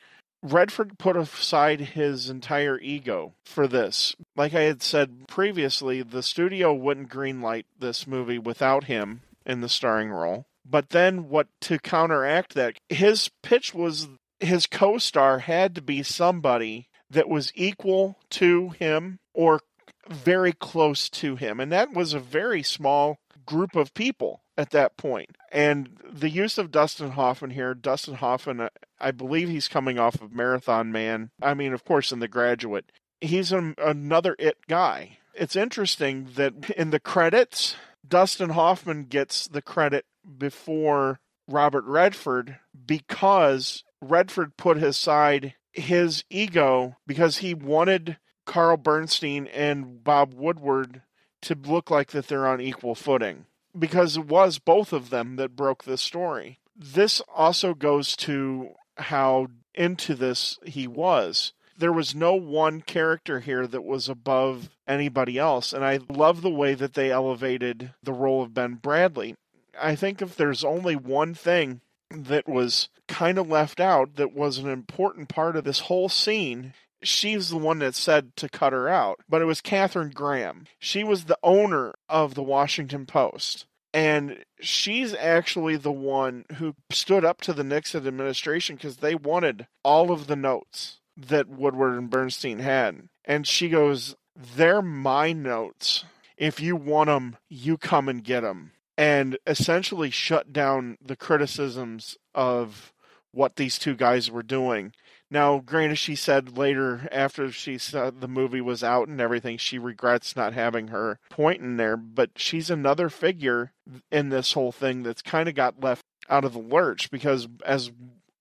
[0.43, 4.17] Redford put aside his entire ego for this.
[4.35, 9.69] Like I had said previously, the studio wouldn't greenlight this movie without him in the
[9.69, 10.47] starring role.
[10.65, 14.09] But then, what to counteract that, his pitch was
[14.43, 19.61] his co star had to be somebody that was equal to him or
[20.09, 21.61] very close to him.
[21.61, 25.37] And that was a very small group of people at that point.
[25.51, 28.69] And the use of Dustin Hoffman here, Dustin Hoffman, uh,
[29.01, 31.31] I believe he's coming off of Marathon Man.
[31.41, 32.91] I mean, of course, in The Graduate.
[33.21, 35.19] He's an, another it guy.
[35.35, 37.77] It's interesting that in the credits,
[38.07, 40.05] Dustin Hoffman gets the credit
[40.39, 50.03] before Robert Redford because Redford put aside his ego because he wanted Carl Bernstein and
[50.03, 51.03] Bob Woodward
[51.43, 53.47] to look like that they're on equal footing
[53.79, 56.59] because it was both of them that broke this story.
[56.77, 61.53] This also goes to how into this he was.
[61.79, 66.51] There was no one character here that was above anybody else, and I love the
[66.51, 69.35] way that they elevated the role of Ben Bradlee.
[69.81, 74.59] I think if there's only one thing that was kind of left out that was
[74.59, 78.89] an important part of this whole scene, she's the one that said to cut her
[78.89, 80.67] out, but it was Katharine Graham.
[80.79, 83.67] She was the owner of the Washington Post.
[83.95, 89.67] And she's actually the one who stood up to the Nixon administration because they wanted
[89.85, 93.09] all of the notes that Woodward and Bernstein had.
[93.25, 94.17] And she goes,
[94.57, 96.05] They're my notes.
[96.39, 98.73] If you want them, you come and get them.
[98.97, 102.93] And essentially shut down the criticisms of
[103.33, 104.93] what these two guys were doing.
[105.31, 109.79] Now, granted, she said later, after she said the movie was out and everything, she
[109.79, 111.97] regrets not having her point in there.
[111.97, 113.73] But she's another figure
[114.11, 117.91] in this whole thing that's kind of got left out of the lurch because, as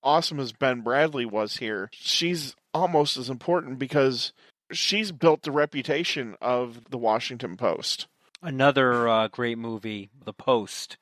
[0.04, 4.34] awesome as Ben Bradlee was here, she's almost as important because
[4.72, 8.08] she's built the reputation of the Washington Post.
[8.42, 10.98] Another uh, great movie, The Post,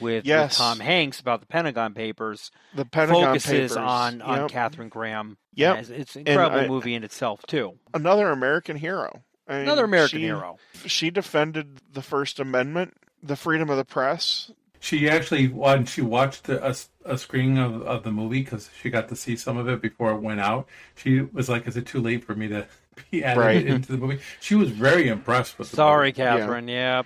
[0.00, 0.50] with, Yes.
[0.50, 3.76] with Tom Hanks about the Pentagon Papers, The Pentagon focuses Papers.
[3.76, 4.50] on on Yep.
[4.50, 5.36] Katharine Graham.
[5.54, 7.78] Yeah, And It's an incredible I- movie in itself too.
[7.94, 9.22] Another American hero.
[9.48, 10.58] I mean, Another American she- hero.
[10.86, 16.48] She defended the First Amendment, the freedom of the press, She actually, when she watched
[16.48, 16.74] a,
[17.04, 20.10] a screening of, of the movie, because she got to see some of it before
[20.10, 22.66] it went out, she was like, "Is it too late for me to
[23.10, 23.66] be added Right.
[23.66, 25.70] into the movie?" She was very impressed with.
[25.70, 26.12] The Sorry, movie.
[26.22, 26.68] Katharine.
[26.68, 27.02] Yeah.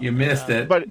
[0.00, 0.68] you missed it.
[0.68, 0.84] But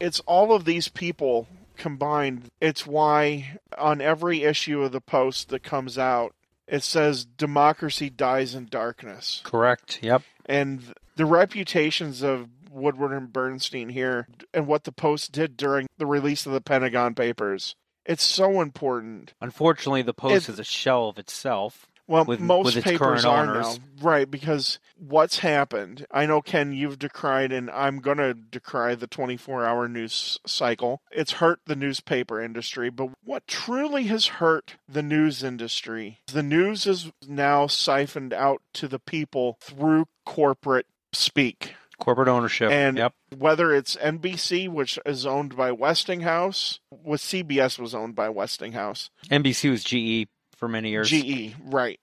[0.00, 1.46] it's all of these people
[1.76, 2.50] combined.
[2.60, 6.34] It's why on every issue of the Post that comes out,
[6.66, 9.40] it says democracy dies in darkness.
[9.44, 9.98] Correct.
[10.02, 10.22] Yep.
[10.46, 16.06] And the reputations of Woodward and Bernstein here and what the Post did during the
[16.06, 17.76] release of the Pentagon Papers.
[18.04, 19.32] It's so important.
[19.40, 21.86] Unfortunately, the Post It- is a shell of itself.
[22.06, 23.78] Well, With- most with papers are owners.
[23.78, 23.84] now.
[24.02, 29.06] Right, because what's happened, I know, Ken, you've decried, and I'm going to decry the
[29.06, 31.00] 24 hour news cycle.
[31.10, 36.86] It's hurt the newspaper industry, but what truly has hurt the news industry, the news
[36.86, 41.74] is now siphoned out to the people through corporate speak.
[41.98, 42.70] Corporate ownership.
[42.70, 43.14] And yep.
[43.36, 49.70] whether it's NBC, which is owned by Westinghouse, with CBS was owned by Westinghouse, NBC
[49.70, 50.28] was GE
[50.64, 51.10] for many years.
[51.10, 52.00] GE, right.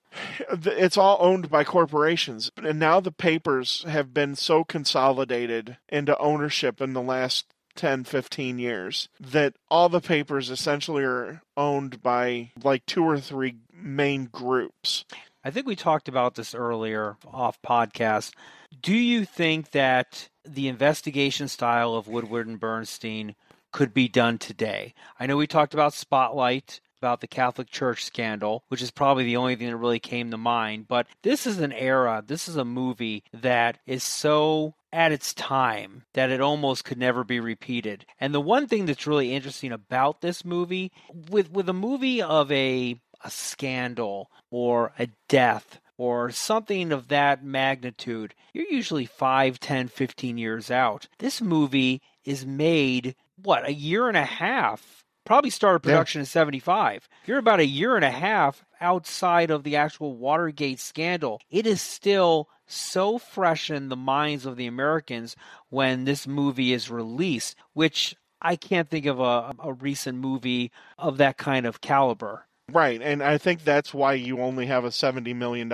[0.51, 2.51] It's all owned by corporations.
[2.57, 8.59] And now the papers have been so consolidated into ownership in the last 10, 15
[8.59, 15.05] years that all the papers essentially are owned by like two or three main groups.
[15.43, 18.34] I think we talked about this earlier off podcast.
[18.80, 23.34] Do you think that the investigation style of Woodward and Bernstein
[23.72, 24.93] could be done today?
[25.20, 29.38] I know we talked about Spotlight, about the Catholic Church scandal, which is probably the
[29.38, 32.64] only thing that really came to mind, but this is an era, this is a
[32.64, 38.06] movie that is so at its time that it almost could never be repeated.
[38.20, 40.91] And the one thing that's really interesting about this movie
[41.30, 47.43] with with a movie of a a scandal or a death or something of that
[47.43, 51.08] magnitude, you're usually 5, 10, 15 years out.
[51.20, 55.01] This movie is made, what, a year and a half?
[55.26, 55.93] Probably started Yeah.
[55.93, 57.07] production in 75.
[57.22, 61.39] If You're about a year and a half outside of the actual Watergate scandal.
[61.49, 65.36] It is still so fresh in the minds of the Americans
[65.69, 71.17] when this movie is released, which I can't think of a, a recent movie of
[71.17, 72.47] that kind of caliber.
[72.72, 73.01] Right.
[73.01, 75.69] And I think that's why you only have a $70 million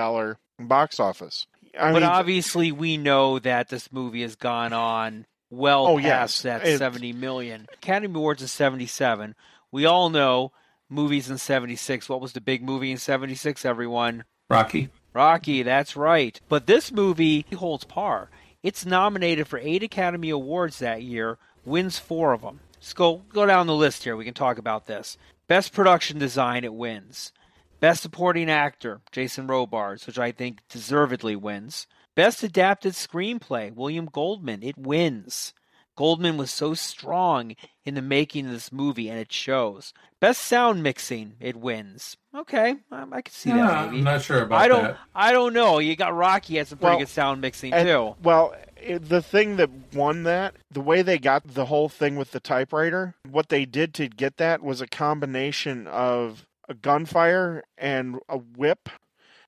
[0.60, 1.48] box office.
[1.80, 6.44] I but mean, obviously, we know that this movie has gone on well Oh, past
[6.46, 6.62] yes.
[6.62, 7.68] that It- 70 million.
[7.74, 9.36] Academy Awards is 77.
[9.72, 10.52] We all know
[10.90, 12.08] movies in 76.
[12.10, 14.24] What was the big movie in 76, everyone?
[14.50, 14.90] Rocky.
[15.14, 16.40] Rocky, that's right.
[16.48, 18.30] But this movie holds par.
[18.64, 22.60] It's nominated for eight Academy Awards that year, wins four of them.
[22.76, 24.16] Let's go go down the list here.
[24.16, 25.18] We can talk about this.
[25.48, 27.32] Best production design, it wins.
[27.80, 31.88] Best supporting actor, Jason Robards, which I think deservedly wins.
[32.18, 35.54] Best adapted screenplay, William Goldman, it wins.
[35.96, 37.54] Goldman was so strong
[37.86, 39.94] in the making of this movie, and it shows.
[40.20, 42.18] Best sound mixing, it wins.
[42.36, 43.86] Okay, I, I can see Yeah, that.
[43.92, 44.84] Maybe I'm not sure about I don't.
[44.86, 44.98] that.
[45.14, 45.78] I don't know.
[45.78, 48.16] You got Rocky had some pretty Well, good sound mixing And- too.
[48.24, 52.32] Well, it, the thing that won that, the way they got the whole thing with
[52.32, 58.18] the typewriter, what they did to get that was a combination of a gunfire and
[58.28, 58.90] a whip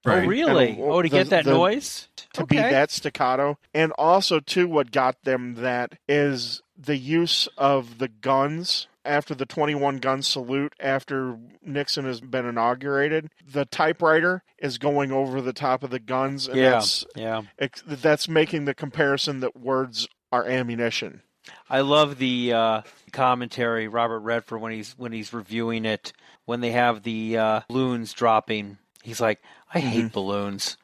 [0.05, 0.23] Right.
[0.23, 0.69] Oh, really?
[0.71, 2.55] And, oh, to the- get that the- noise to okay.
[2.55, 3.57] be that staccato.
[3.73, 9.45] And also, too, what got them that is the use of the guns after the
[9.45, 13.29] 21 gun salute after Nixon has been inaugurated.
[13.45, 16.69] The typewriter is going over the top of the guns, and Yeah.
[16.71, 21.21] that's Yeah, ex- that's making the comparison that words are ammunition.
[21.69, 22.81] I love the uh,
[23.11, 26.13] commentary Robert Redford when he's when he's reviewing it
[26.45, 28.77] when they have the uh, balloons dropping.
[29.03, 29.41] He's like,
[29.73, 30.13] I hate Mm-hmm.
[30.13, 30.77] balloons.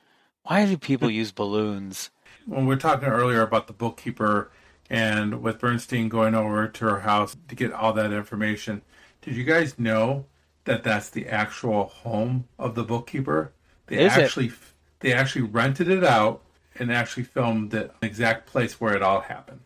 [0.43, 2.11] Why do people use balloons?
[2.45, 4.51] when we were talking earlier about the bookkeeper
[4.89, 8.82] and with Bernstein going over to her house to get all that information,
[9.22, 10.26] did you guys know
[10.66, 13.51] that that's the actual home of the bookkeeper?
[13.88, 14.22] They Is it?
[14.22, 14.51] actually
[14.99, 16.41] they actually rented it out
[16.78, 19.61] and actually filmed the exact place where it all happened.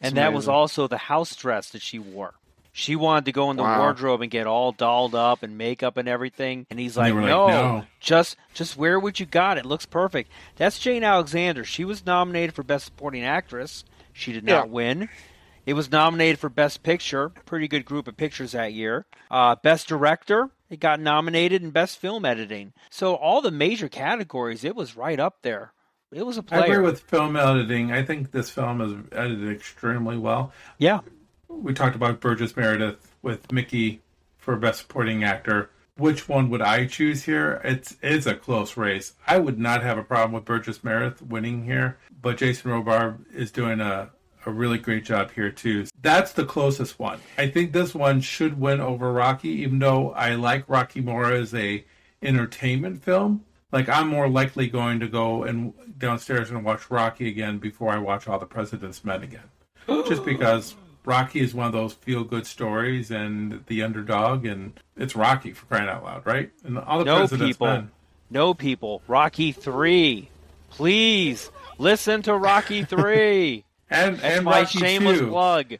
[0.00, 2.34] and that was also the house dress that she wore.
[2.74, 3.80] She wanted to go in the Wow.
[3.80, 7.24] wardrobe and get all dolled up and makeup and everything, and he's And they like,
[7.26, 9.58] no, "No." just just wear what you got.
[9.58, 11.64] It looks perfect." That's Jane Alexander.
[11.64, 13.84] She was nominated for Best Supporting Actress.
[14.14, 15.08] She did not win.
[15.66, 17.28] It was nominated for Best Picture.
[17.46, 19.04] Pretty good group of pictures that year.
[19.30, 20.50] Uh, Best Director.
[20.70, 22.72] It got nominated in Best Film Editing.
[22.90, 25.72] So all the major categories, it was right up there.
[26.10, 26.82] It was a I agree player.
[26.82, 27.92] with film editing.
[27.92, 30.52] I think this film is edited extremely well.
[30.78, 31.00] yeah.
[31.60, 34.00] We talked about Burgess Meredith with Mickey
[34.38, 35.70] for Best Supporting Actor.
[35.96, 37.60] Which one would I choose here?
[37.64, 39.12] It's it's a close race.
[39.26, 43.50] I would not have a problem with Burgess Meredith winning here, but Jason Robards is
[43.50, 44.10] doing a
[44.46, 45.86] a really great job here too.
[46.00, 47.20] That's the closest one.
[47.38, 51.54] I think this one should win over Rocky, even though I like Rocky more as
[51.54, 51.84] a
[52.22, 53.44] entertainment film.
[53.70, 57.98] Like I'm more likely going to go and downstairs and watch Rocky again before I
[57.98, 59.48] watch All the President's Men again
[60.08, 60.74] just because
[61.04, 65.66] Rocky is one of those feel good stories and the underdog, and it's Rocky for
[65.66, 66.50] crying out loud, right?
[66.64, 67.66] And all the No president's people.
[67.66, 67.90] men.
[68.30, 69.02] No people.
[69.08, 70.28] Rocky 3.
[70.70, 73.64] Please listen to Rocky 3.
[73.90, 75.28] And That's and my Rocky shameless too.
[75.28, 75.74] plug.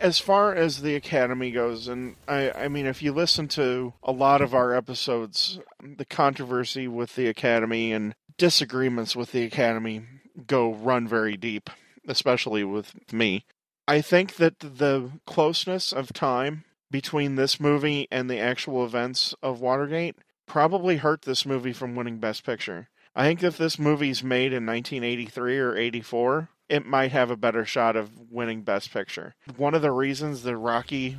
[0.00, 4.12] As far as the Academy goes, and I, I mean, if you listen to a
[4.12, 10.02] lot of our episodes, the controversy with the Academy and disagreements with the Academy
[10.46, 11.70] go run very deep,
[12.08, 13.44] especially with me.
[13.86, 19.60] I think that the closeness of time between this movie and the actual events of
[19.60, 20.16] Watergate
[20.46, 22.88] probably hurt this movie from winning Best Picture.
[23.14, 27.64] I think if this movie's made in 1983 or 84, it might have a better
[27.66, 29.34] shot of winning Best Picture.
[29.56, 31.18] One of the reasons that Rocky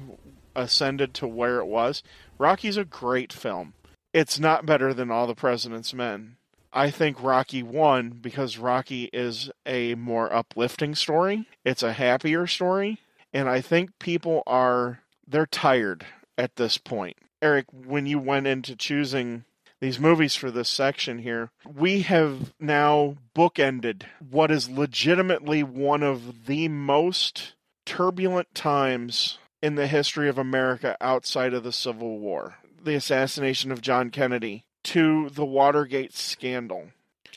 [0.56, 2.02] ascended to where it was,
[2.38, 3.74] Rocky's a great film.
[4.12, 6.38] It's not better than All the President's Men.
[6.76, 11.48] I think Rocky won because Rocky is a more uplifting story.
[11.64, 13.00] It's a happier story.
[13.34, 16.06] And I think people are, they're tired
[16.38, 17.16] at this point.
[17.42, 19.46] Eric, when you went into choosing
[19.80, 26.46] these movies for this section here, we have now bookended what is legitimately one of
[26.46, 27.54] the most
[27.86, 32.56] turbulent times in the history of America outside of the Civil War.
[32.84, 36.88] The assassination of John Kennedy to the Watergate scandal.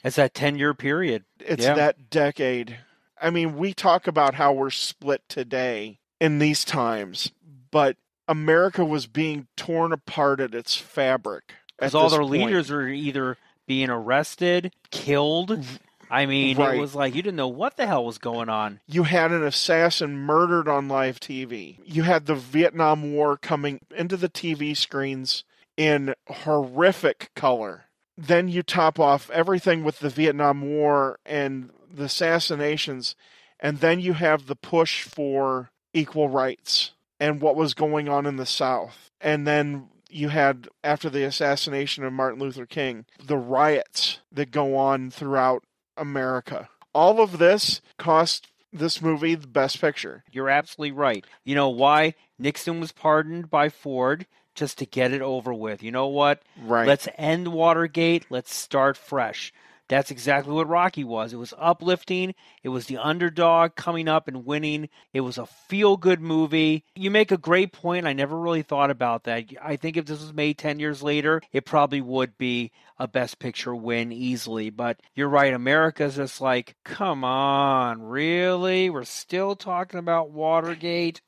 [0.05, 1.25] It's that 10 year period.
[1.41, 1.75] It's Yeah.
[1.75, 2.79] that decade.
[3.21, 7.33] I mean, we talk about how we're split today in these times,
[7.71, 7.97] but
[8.29, 11.55] America was being torn apart at its fabric.
[11.77, 12.33] Because all their point.
[12.33, 13.37] leaders were either
[13.67, 15.65] being arrested, killed.
[16.11, 16.77] I mean, Right.
[16.77, 18.81] it was like you didn't know what the hell was going on.
[18.87, 21.79] You had an assassin murdered on live TV.
[21.85, 25.45] You had the Vietnam War coming into the TV screens
[25.79, 27.85] in horrific color.
[28.17, 33.15] Then you top off everything with the Vietnam War and the assassinations,
[33.61, 38.37] and then you have the push for equal rights and what was going on in
[38.37, 39.11] the South.
[39.21, 44.77] And then you had, after the assassination of Martin Luther King, the riots that go
[44.77, 45.63] on throughout
[45.97, 46.69] America.
[46.93, 50.25] All of this cost this movie the best picture.
[50.31, 51.25] You're absolutely right.
[51.45, 52.15] You know why?
[52.39, 54.27] Nixon was pardoned by Ford
[54.59, 55.83] just to get it over with.
[55.83, 56.43] You know what?
[56.61, 56.87] Right.
[56.87, 58.27] Let's end Watergate.
[58.31, 59.53] Let's start fresh.
[59.89, 61.33] That's exactly what Rocky was.
[61.33, 62.35] It was uplifting.
[62.63, 64.91] It was the underdog coming up and winning.
[65.15, 66.85] It was a feel good movie.
[66.95, 68.07] You make a great point.
[68.07, 69.47] I never really thought about that.
[69.63, 73.39] I think if this was made 10 years later, it probably would be a Best
[73.39, 74.69] Picture win easily.
[74.69, 75.55] But you're right.
[75.55, 78.91] America's just like, come on, really?
[78.91, 81.23] We're still talking about Watergate?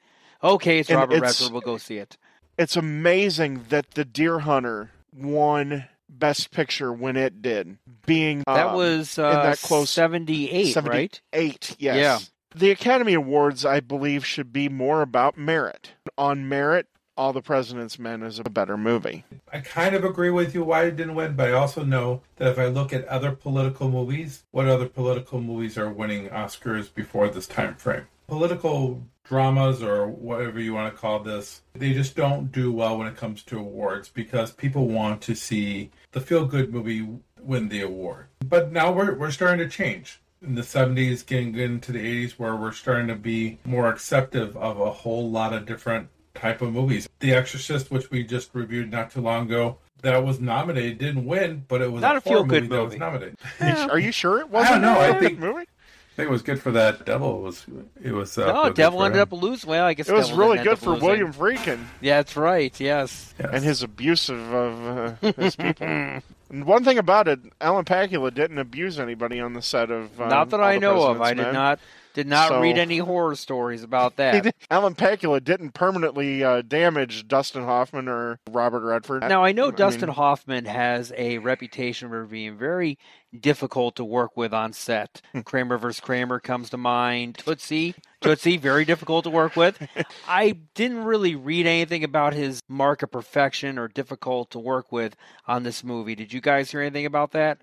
[0.45, 1.51] Okay, it's Robert Redford.
[1.53, 2.19] We'll go see it.
[2.59, 8.77] It's amazing that The Deer Hunter won Best Picture when it did, being That um,
[8.77, 11.21] was uh, that close- 78, right?
[11.33, 11.97] 78, yes.
[11.97, 12.19] Yeah.
[12.55, 15.93] The Academy Awards, I believe, should be more about merit.
[16.19, 19.25] On merit, All the President's Men is a better movie.
[19.53, 22.49] I kind of agree with you why it didn't win, but I also know that
[22.51, 27.29] if I look at other political movies, what other political movies are winning Oscars before
[27.29, 28.07] this time frame?
[28.27, 29.03] Political
[29.35, 33.17] dramas or whatever you want to call this, they just don't do well when it
[33.17, 37.09] comes to awards because people want to see the feel good movie
[37.41, 38.27] win the award.
[38.45, 40.21] But now we're we're starting to change.
[40.43, 44.81] In the 70s, getting into the 80s, where we're starting to be more acceptive of
[44.81, 47.09] a whole lot of different type of movies.
[47.21, 51.67] The Exorcist, which we just reviewed not too long ago, that was nominated, didn't win,
[51.69, 52.99] but it was Not a horror feel-good movie that was movie.
[52.99, 53.91] nominated.
[53.91, 54.77] Are you sure it wasn't?
[54.83, 55.67] I don't know, I a good think- movie.
[56.13, 57.39] I think it was good for that devil.
[57.39, 57.67] It was
[58.03, 59.23] it was uh, No, Devil ended him.
[59.23, 59.71] up losing.
[59.71, 61.07] Well, I guess It was Devil really good for losing.
[61.07, 62.79] William Friedkin Yeah, that's right.
[62.79, 63.33] Yes.
[63.39, 63.49] Yes.
[63.53, 65.87] and his abuse of, of uh, his people.
[65.87, 66.23] and
[66.67, 70.21] one thing about it, Alan Pakula didn't abuse anybody on the set of.
[70.21, 71.17] Um, not that All I the know of.
[71.19, 71.81] President's I did not
[72.15, 74.55] did not So- read any horror stories about that.
[74.71, 79.23] Alan Pakula didn't permanently uh, damage Dustin Hoffman or Robert Redford.
[79.23, 82.99] Now I know I Dustin mean- Hoffman has a reputation for being very
[83.39, 85.21] difficult to work with on set.
[85.33, 85.41] Hmm.
[85.41, 86.01] Kramer vs.
[86.01, 87.39] Kramer comes to mind.
[87.39, 89.81] Tootsie, Tootsie, very difficult to work with.
[90.29, 95.15] I didn't really read anything about his mark of perfection or difficult to work with
[95.47, 96.15] on this movie.
[96.17, 97.59] Did you guys hear anything about that?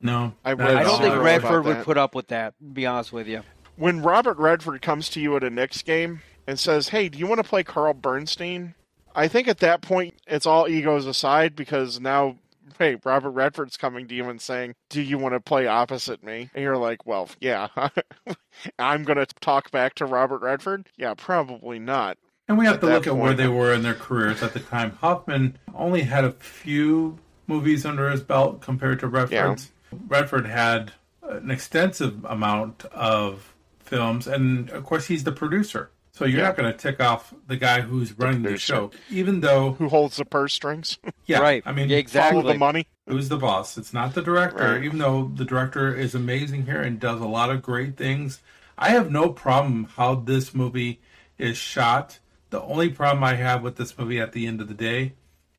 [0.00, 2.54] No, I not read at I don't think Redford would put up with that.
[2.58, 3.42] To be honest with you.
[3.76, 7.26] When Robert Redford comes to you at a Knicks game and says, "Hey, do you
[7.26, 8.74] want to play Carl Bernstein?"
[9.14, 12.36] I think at that point it's all egos aside because now,
[12.78, 16.50] hey, Robert Redford's coming to you and saying, "Do you want to play opposite me?"
[16.54, 17.68] And you're like, "Well, yeah,
[18.78, 22.18] I'm going to talk back to Robert Redford." Yeah, probably not.
[22.48, 24.60] And we have At to look at where they were in their careers at the
[24.60, 24.92] time.
[25.00, 29.70] Hoffman only had a few movies under his belt compared to Redford's.
[30.08, 30.92] Redford had
[31.22, 33.51] an extensive amount of
[33.92, 35.90] films, and of course, he's the producer.
[36.12, 36.46] So you're Yeah.
[36.48, 38.74] not going to tick off the guy who's running the, producer.
[38.74, 40.98] show, even though, Who holds the purse strings?
[41.26, 41.62] yeah, right.
[41.66, 42.40] I mean, Yeah, exactly.
[42.40, 42.86] Follow the money.
[43.06, 43.76] who's the boss?
[43.76, 44.82] It's not the director, Right.
[44.84, 48.40] even though the director is amazing here and does a lot of great things.
[48.78, 51.00] I have no problem how this movie
[51.38, 52.18] is shot.
[52.50, 55.12] The only problem I have with this movie at the end of the day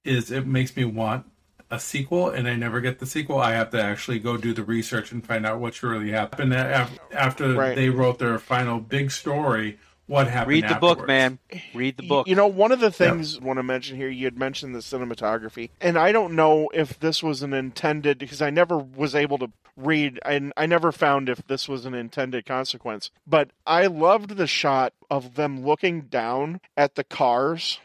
[0.03, 1.25] is it makes me want
[1.73, 3.39] a sequel, and I never get the sequel.
[3.39, 7.53] I have to actually go do the research and find out what really happened after
[7.53, 7.75] Right.
[7.75, 9.79] they wrote their final big story.
[10.05, 10.49] What happened?
[10.49, 11.39] Read the book, man.
[11.73, 12.27] Read the book.
[12.27, 14.79] You know, one of the things I want to mention here, you had mentioned the
[14.79, 19.37] cinematography, and I don't know if this was an intended because I never was able
[19.39, 23.09] to read, and I never found if this was an intended consequence.
[23.25, 27.79] But I loved the shot of them looking down at the cars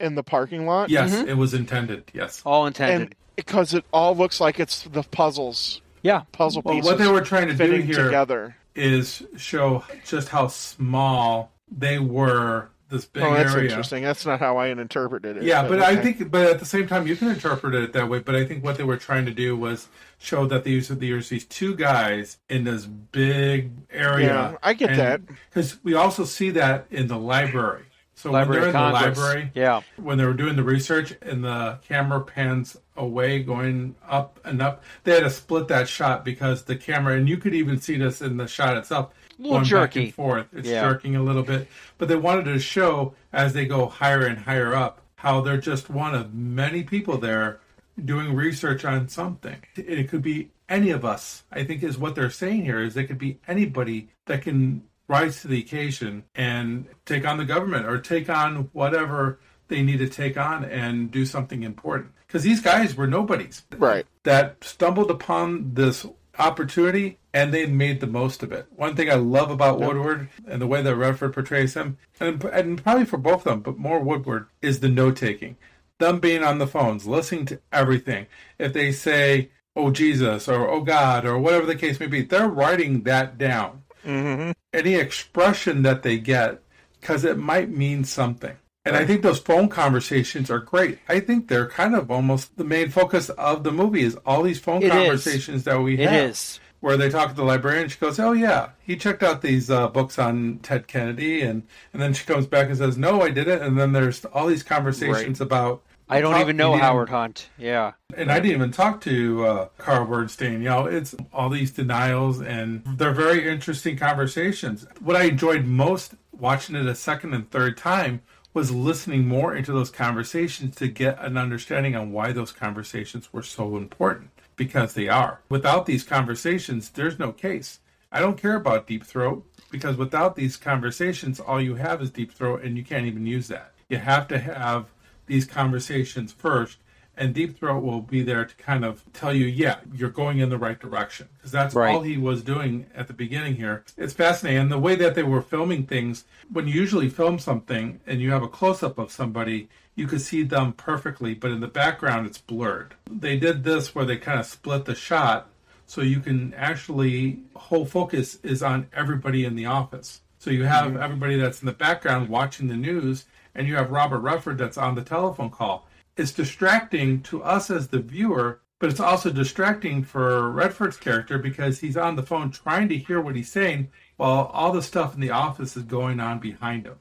[0.00, 0.88] in the parking lot.
[0.90, 1.28] Yes, Mhm.
[1.28, 2.10] it was intended.
[2.14, 2.42] Yes.
[2.46, 3.00] All intended.
[3.08, 3.14] and
[3.46, 6.22] because it all looks like it's the puzzles, yeah.
[6.32, 8.56] puzzle Well, pieces what they were trying to do fitting here together.
[8.74, 12.68] is show just how small they were.
[12.90, 13.68] This big Oh, that's area.
[13.68, 14.02] interesting.
[14.02, 15.42] That's not how I interpreted it.
[15.42, 16.12] Yeah, but I okay.
[16.14, 18.18] think, but at the same time, you can interpret it that way.
[18.20, 21.44] But I think what they were trying to do was show that these there's these
[21.44, 24.26] two guys in this big area.
[24.28, 25.20] Yeah, I get that.
[25.50, 27.84] because we also see that in the library.
[28.18, 29.80] So Library when they're in the library, Yeah.
[29.96, 34.82] when they were doing the research and the camera pans away going up and up
[35.04, 38.20] they had to split that shot because the camera and you could even see this
[38.20, 40.04] in the shot itself A little going back jerky.
[40.06, 40.82] and forth it's Yeah.
[40.82, 44.74] jerking a little bit but they wanted to show as they go higher and higher
[44.74, 47.60] up how they're just one of many people there
[48.04, 52.30] doing research on something it could be any of us i think is what they're
[52.30, 57.26] saying here is it could be anybody that can rise to the occasion and take
[57.26, 61.62] on the government or take on whatever they need to take on and do something
[61.62, 62.12] important.
[62.26, 64.06] Because these guys were nobodies Right.
[64.24, 66.06] that stumbled upon this
[66.38, 68.66] opportunity and they made the most of it.
[68.76, 72.82] One thing I love about Woodward and the way that Redford portrays him, and, and
[72.82, 75.56] probably for both of them, but more Woodward, is the note taking.
[75.98, 78.26] Them being on the phones, listening to everything.
[78.58, 82.48] If they say, oh Jesus, or oh God, or whatever the case may be, they're
[82.48, 86.60] writing that down hmm any expression that they get
[87.00, 88.56] because it might mean something.
[88.84, 90.98] And I think those phone conversations are great.
[91.08, 94.58] I think they're kind of almost the main focus of the movie is all these
[94.58, 94.92] phone It is.
[94.92, 96.30] conversations that we It have.
[96.30, 96.60] is.
[96.80, 99.88] Where they talk to the librarian, she goes, "Oh yeah, he checked out these uh,
[99.88, 103.62] books on Ted Kennedy," and and then she comes back and says, "No, I didn't."
[103.62, 105.82] And then there's all these conversations about.
[106.08, 107.48] I don't even know Howard Hunt.
[107.58, 107.92] Yeah.
[108.16, 110.54] and I didn't even talk to uh, Carl Bernstein.
[110.54, 114.86] You know, it's all these denials, and they're very interesting conversations.
[115.00, 118.22] What I enjoyed most watching it a second and third time
[118.54, 123.42] was listening more into those conversations to get an understanding on why those conversations were
[123.42, 125.40] so important because they are.
[125.48, 127.80] Without these conversations, there's no case.
[128.10, 132.32] I don't care about Deep Throat because without these conversations, all you have is Deep
[132.32, 133.72] Throat, and you can't even use that.
[133.88, 134.86] You have to have
[135.28, 136.78] these conversations first
[137.18, 140.50] and Deep Throat will be there to kind of tell you, yeah, you're going in
[140.50, 141.28] the right direction.
[141.36, 141.92] Because that's Right.
[141.92, 143.84] all he was doing at the beginning here.
[143.96, 144.62] It's fascinating.
[144.62, 148.30] And the way that they were filming things, when you usually film something and you
[148.30, 152.26] have a close up of somebody, you could see them perfectly, but in the background,
[152.26, 152.94] it's blurred.
[153.10, 155.50] They did this where they kind of split the shot
[155.86, 160.20] so you can actually, whole focus is on everybody in the office.
[160.38, 161.02] So you have mm-hmm.
[161.02, 163.24] everybody that's in the background watching the news,
[163.58, 165.86] and you have Robert Redford that's on the telephone call
[166.18, 171.78] it's distracting to us as the viewer, but it's also distracting for Redford's character because
[171.78, 175.20] he's on the phone trying to hear what he's saying while all the stuff in
[175.20, 176.96] the office is going on behind him.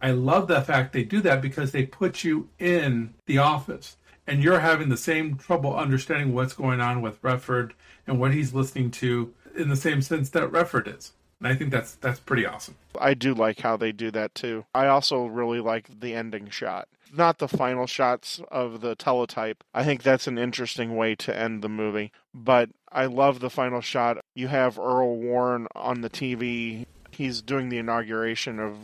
[0.00, 4.42] I love the fact they do that because they put you in the office and
[4.42, 7.74] you're having the same trouble understanding what's going on with Redford
[8.06, 11.12] and what he's listening to in the same sense that Redford is.
[11.44, 12.76] And I think that's that's pretty awesome.
[12.98, 14.64] I do like how they do that too.
[14.74, 16.88] I also really like the ending shot.
[17.12, 19.62] Not the final shots of the teletype.
[19.74, 22.12] I think that's an interesting way to end the movie.
[22.32, 24.24] But I love the final shot.
[24.34, 26.86] You have Earl Warren on the TV.
[27.10, 28.78] He's doing the inauguration of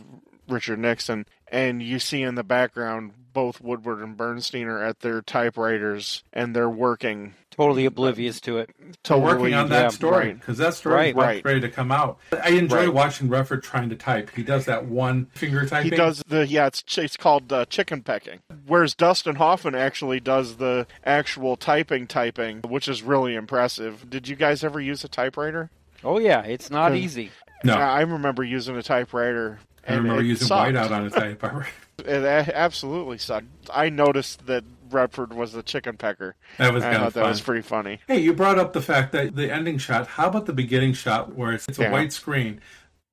[0.47, 1.25] Richard Nixon.
[1.47, 6.55] And you see in the background both Woodward and Bernstein are at their typewriters and
[6.55, 8.69] they're working Totally oblivious to it.
[8.77, 10.39] to totally working on that yeah, story right.
[10.39, 11.45] because that story Right, is right.
[11.45, 12.17] ready to come out.
[12.43, 12.93] I enjoy Right.
[12.93, 14.31] watching Redford trying to type.
[14.35, 15.91] He does that one finger typing.
[15.91, 16.67] He does the yeah.
[16.67, 18.39] It's it's called uh, chicken pecking.
[18.67, 24.09] Whereas Dustin Hoffman actually does the actual typing, typing, which is really impressive.
[24.09, 25.69] Did you guys ever use a typewriter?
[26.05, 27.31] Oh yeah, it's not easy.
[27.65, 29.59] No, I I remember using a typewriter.
[29.87, 30.71] I remember using sucked.
[30.73, 31.67] whiteout on his typewriter.
[31.99, 33.45] It a- absolutely sucked.
[33.71, 36.35] I noticed that Redford was the chicken pecker.
[36.57, 37.99] That was I thought that was pretty funny.
[38.07, 40.07] Hey, you brought up the fact that the ending shot.
[40.07, 41.91] How about the beginning shot where it's, it's a Yeah.
[41.91, 42.59] white screen?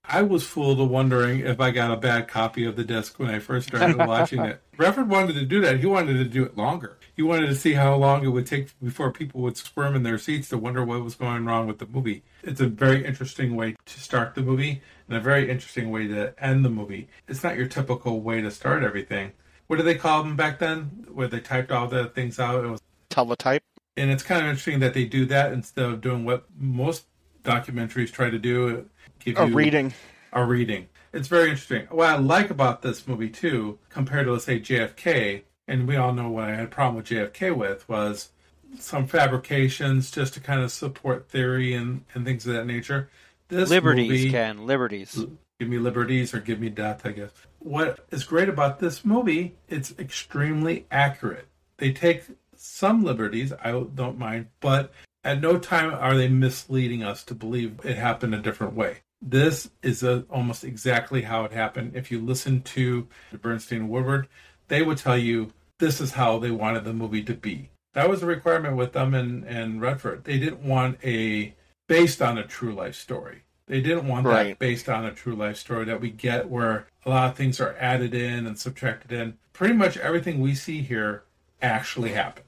[0.04, 3.40] I was fooled wondering if I got a bad copy of the disc when I
[3.40, 4.62] first started watching it.
[4.78, 5.80] Redford wanted to do that.
[5.80, 6.96] He wanted to do it longer.
[7.18, 10.18] He wanted to see how long it would take before people would squirm in their
[10.18, 12.22] seats to wonder what was going wrong with the movie.
[12.44, 16.32] It's a very interesting way to start the movie and a very interesting way to
[16.38, 17.08] end the movie.
[17.26, 19.32] It's not your typical way to start everything.
[19.66, 21.06] What did they call them back then?
[21.12, 22.64] Where they typed all the things out?
[22.64, 23.62] It was Teletype.
[23.96, 27.06] and it's kind of interesting that they do that instead of doing what most
[27.42, 28.82] documentaries try to do uh,
[29.18, 29.92] give A reading.
[30.32, 34.44] a reading it's very interesting what i like about this movie too compared to let's
[34.44, 38.30] say jfk and we all know what i had a problem with jfk with was
[38.78, 43.08] some fabrications just to kind of support theory and, and things of that nature.
[43.48, 44.66] This liberties, movie, Ken.
[44.66, 45.24] Liberties.
[45.58, 47.30] give me liberties or give me death i guess.
[47.60, 51.46] What is great about this movie it's extremely accurate.
[51.78, 52.24] They take
[52.60, 54.92] some liberties i don't mind but
[55.24, 58.98] at no time are they misleading us to believe it happened a different way.
[59.20, 61.92] This is a, almost exactly how it happened.
[61.94, 63.08] If you listen to
[63.40, 64.28] bernstein and woodward
[64.68, 68.22] they would tell you this is how they wanted the movie to be that was
[68.22, 71.54] a requirement with them and, and redford they didn't want a
[71.86, 75.58] based on a true life story they didn't want that based on a true life
[75.58, 79.36] story that we get where a lot of things are added in and subtracted in.
[79.52, 81.24] Pretty much everything we see here
[81.60, 82.46] actually happened.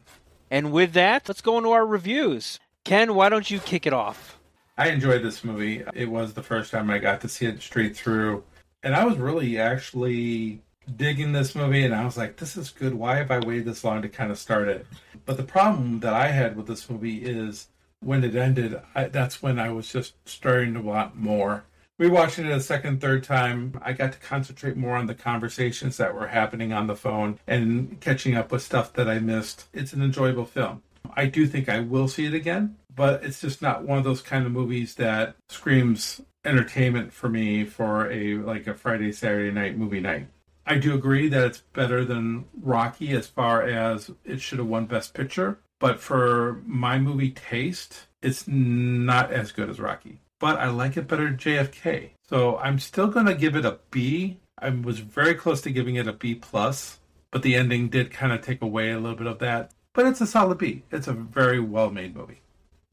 [0.51, 2.59] And with that, let's go into our reviews.
[2.85, 4.39] Ken, why don't you kick it off?
[4.79, 5.85] I enjoyed this movie.
[5.95, 8.45] It was the first time I got to see it straight through.
[8.83, 10.63] And I was really actually
[10.97, 12.95] digging this movie and I was like, this is good.
[12.95, 14.87] Why have I waited this long to kind of start it?
[15.27, 17.69] But the problem that I had with this movie is
[18.01, 21.65] when it ended, I, that's when I was just starting to want more.
[22.01, 26.15] Rewatching it a second, third time, I got to concentrate more on the conversations that
[26.15, 29.67] were happening on the phone and catching up with stuff that I missed.
[29.75, 30.83] It's an enjoyable film.
[31.15, 34.23] I do think I will see it again, but it's just not one of those
[34.23, 39.77] kind of movies that screams entertainment for me for a like a Friday Saturday night
[39.77, 40.29] movie night.
[40.67, 44.87] I do agree that it's better than Rocky as far as it should have won
[44.87, 50.21] Best Picture, but for my movie taste, it's not as good as Rocky.
[50.39, 52.11] But I like it better than JFK.
[52.29, 54.39] So I'm still going to give it a B.
[54.59, 56.99] I was very close to giving it a B plus,
[57.31, 59.73] but the ending did kind of take away a little bit of that.
[59.93, 60.85] But it's a solid B.
[60.91, 62.43] It's a very well made movie.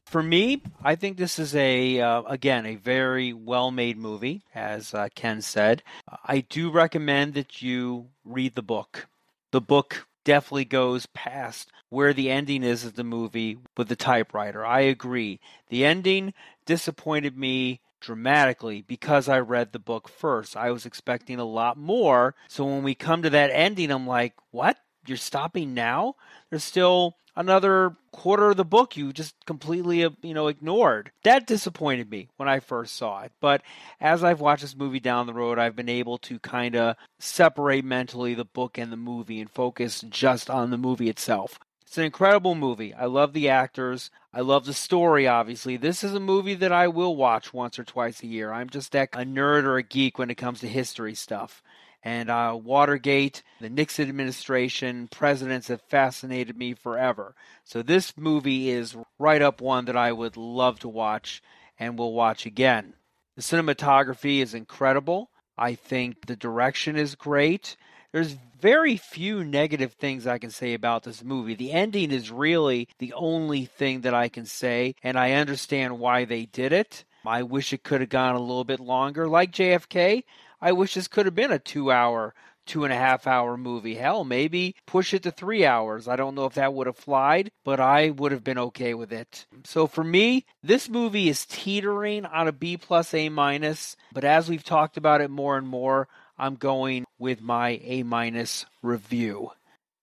[0.08, 5.08] For me, I think this is a uh, again a very well-made movie, as uh,
[5.14, 5.82] Ken said.
[6.24, 9.06] I do recommend that you read the book.
[9.50, 14.64] The book definitely goes past where the ending is of the movie with the typewriter.
[14.64, 15.40] I agree.
[15.68, 16.32] The ending
[16.64, 20.56] disappointed me dramatically because I read the book first.
[20.56, 22.34] I was expecting a lot more.
[22.48, 24.78] So when we come to that ending, I'm like, what?
[25.06, 26.16] You're stopping now?
[26.48, 31.12] There's still another quarter of the book you just completely uh, you know ignored.
[31.22, 33.62] That disappointed me when i first saw it but
[34.00, 37.84] as i've watched this movie down the road i've been able to kind of separate
[37.84, 41.58] mentally the book and the movie and focus just on the movie itself.
[41.86, 42.92] It's an incredible movie.
[42.92, 44.10] I love the actors.
[44.34, 45.76] I love the story obviously.
[45.76, 48.52] This is a movie that i will watch once or twice a year.
[48.52, 51.62] I'm just that a nerd or a geek when it comes to history stuff
[52.02, 57.34] and uh, Watergate, the Nixon administration, presidents have fascinated me forever.
[57.64, 61.42] So this movie is right up one that I would love to watch
[61.78, 62.94] and will watch again.
[63.36, 65.30] The cinematography is incredible.
[65.56, 67.76] I think the direction is great.
[68.12, 71.54] There's very few negative things I can say about this movie.
[71.54, 76.24] The ending is really the only thing that I can say, and I understand why
[76.24, 77.04] they did it.
[77.24, 79.28] I wish it could have gone a little bit longer.
[79.28, 80.24] Like JFK,
[80.60, 82.34] I wish this could have been a two hour,
[82.66, 83.94] two and a half hour movie.
[83.94, 86.08] Hell, maybe push it to three hours.
[86.08, 89.12] I don't know if that would have flied, but I would have been okay with
[89.12, 89.46] it.
[89.64, 94.48] So for me, this movie is teetering on a B plus A minus, but as
[94.48, 99.50] we've talked about it more and more, I'm going with my A minus review.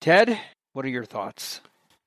[0.01, 0.37] Ted,
[0.73, 1.61] what are your thoughts?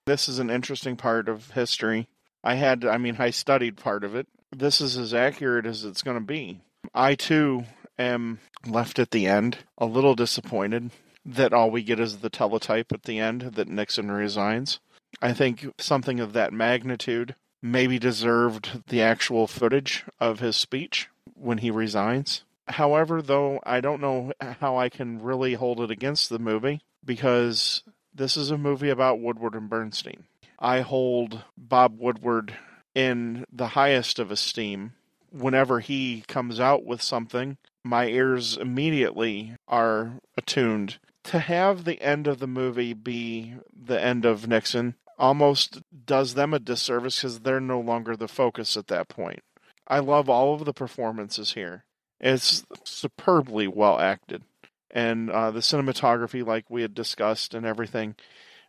[0.07, 2.09] This is an interesting part of history.
[2.43, 4.27] I had, I mean, I studied part of it.
[4.57, 6.61] This is as accurate as it's going to be.
[6.95, 7.65] I too
[7.99, 10.91] am left at the end a little disappointed
[11.25, 14.81] that all we get is the teletype at the end that Nixon resigns.
[15.21, 21.59] I think something of that magnitude maybe deserved the actual footage of his speech when
[21.59, 22.45] he resigns.
[22.69, 27.83] However, though, I don't know how I can really hold it against the movie because
[28.15, 30.25] this is a movie about Woodward and Bernstein.
[30.59, 32.57] I hold Bob Woodward
[32.95, 34.93] in the highest of esteem
[35.31, 37.59] whenever he comes out with something
[37.89, 40.99] my ears immediately are attuned.
[41.25, 46.53] To have the end of the movie be the end of Nixon almost does them
[46.53, 49.41] a disservice because they're no longer the focus at that point.
[49.87, 51.85] I love all of the performances here.
[52.21, 54.43] It's superbly well acted.
[54.91, 58.17] And uh, the cinematography, like we had discussed, and everything,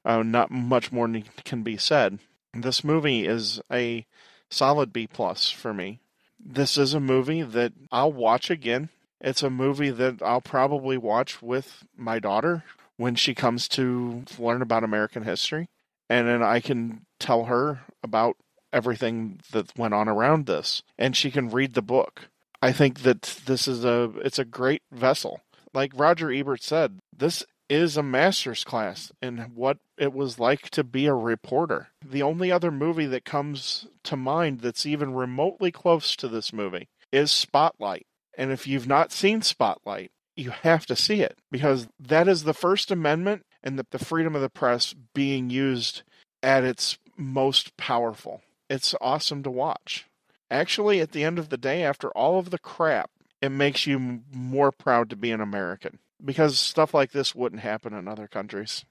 [0.05, 1.09] uh, not much more
[1.43, 2.19] can be said.
[2.53, 4.05] This movie is a
[4.49, 5.99] solid B plus for me.
[6.39, 8.89] This is a movie that I'll watch again
[9.21, 12.63] it's a movie that I'll probably watch with my daughter
[12.97, 15.69] when she comes to learn about American history.
[16.09, 18.35] And then I can tell her about
[18.71, 22.27] everything that went on around this and she can read the book.
[22.61, 25.41] I think that this is a it's a great vessel.
[25.73, 30.83] Like Roger Ebert said, this is a master's class in what it was like to
[30.83, 31.89] be a reporter.
[32.03, 36.89] The only other movie that comes to mind that's even remotely close to this movie
[37.11, 38.07] is Spotlight.
[38.39, 42.53] And if you've not seen Spotlight, you have to see it because that is the
[42.53, 46.03] First Amendment and the, the freedom of the press being used
[46.41, 48.41] at its most powerful.
[48.69, 50.05] It's awesome to watch.
[50.49, 53.09] Actually, at the end of the day, after all of the crap,
[53.41, 57.93] it makes you more proud to be an American because stuff like this wouldn't happen
[57.93, 58.85] in other countries.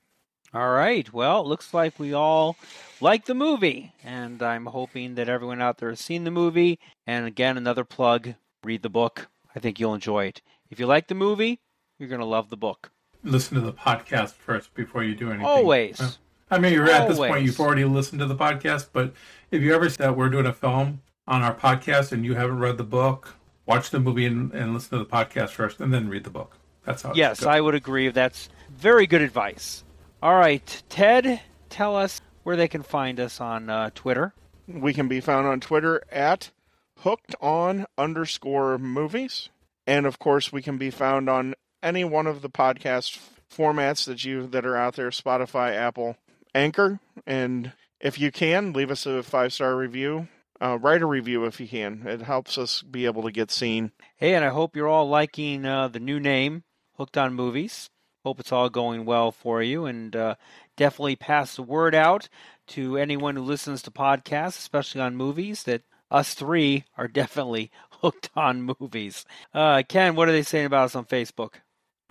[0.53, 1.11] All right.
[1.11, 2.59] Well, looks like we all
[3.01, 6.79] like the movie, and I'm hoping that everyone out there has seen the movie.
[7.07, 8.35] And again, another plug
[8.65, 9.29] read the book.
[9.59, 10.41] I think you'll enjoy it.
[10.71, 11.59] If you like the movie,
[11.99, 12.93] you're going to love the book.
[13.25, 15.47] Listen to the podcast first before you do anything.
[15.47, 16.21] Always.
[16.49, 19.13] I mean, you're at this point, you've already listened to the podcast, but
[19.51, 22.79] if you ever that we're doing a film on our podcast and you haven't read
[22.79, 23.35] the book,
[23.67, 26.57] watch the movie and, and listen to the podcast first and then read the book.
[26.85, 28.11] That's how Yes, I would agree.
[28.11, 29.83] That's very good advice.
[30.23, 34.35] All right, Ted, tell us where they can find us on uh, Twitter.
[34.69, 36.53] We can be found on Twitter at
[37.01, 39.49] hooked on underscore movies.
[39.87, 43.19] And of course, we can be found on any one of the podcast
[43.51, 46.17] formats that you that are out there Spotify, Apple,
[46.55, 47.01] Anchor.
[47.27, 50.29] And if you can, leave us a five star review.
[50.61, 52.05] Uh, write a review if you can.
[52.07, 53.93] It helps us be able to get seen.
[54.17, 56.65] Hey, and I hope you're all liking uh, the new name,
[56.97, 57.91] Hooked on Movies.
[58.25, 60.35] Hope it's all going well for you, and uh,
[60.77, 62.29] definitely pass the word out
[62.67, 68.31] to anyone who listens to podcasts, especially on movies, that us three are definitely hooked
[68.37, 69.25] on movies.
[69.53, 71.55] Uh, Ken, what are they saying about us on Facebook?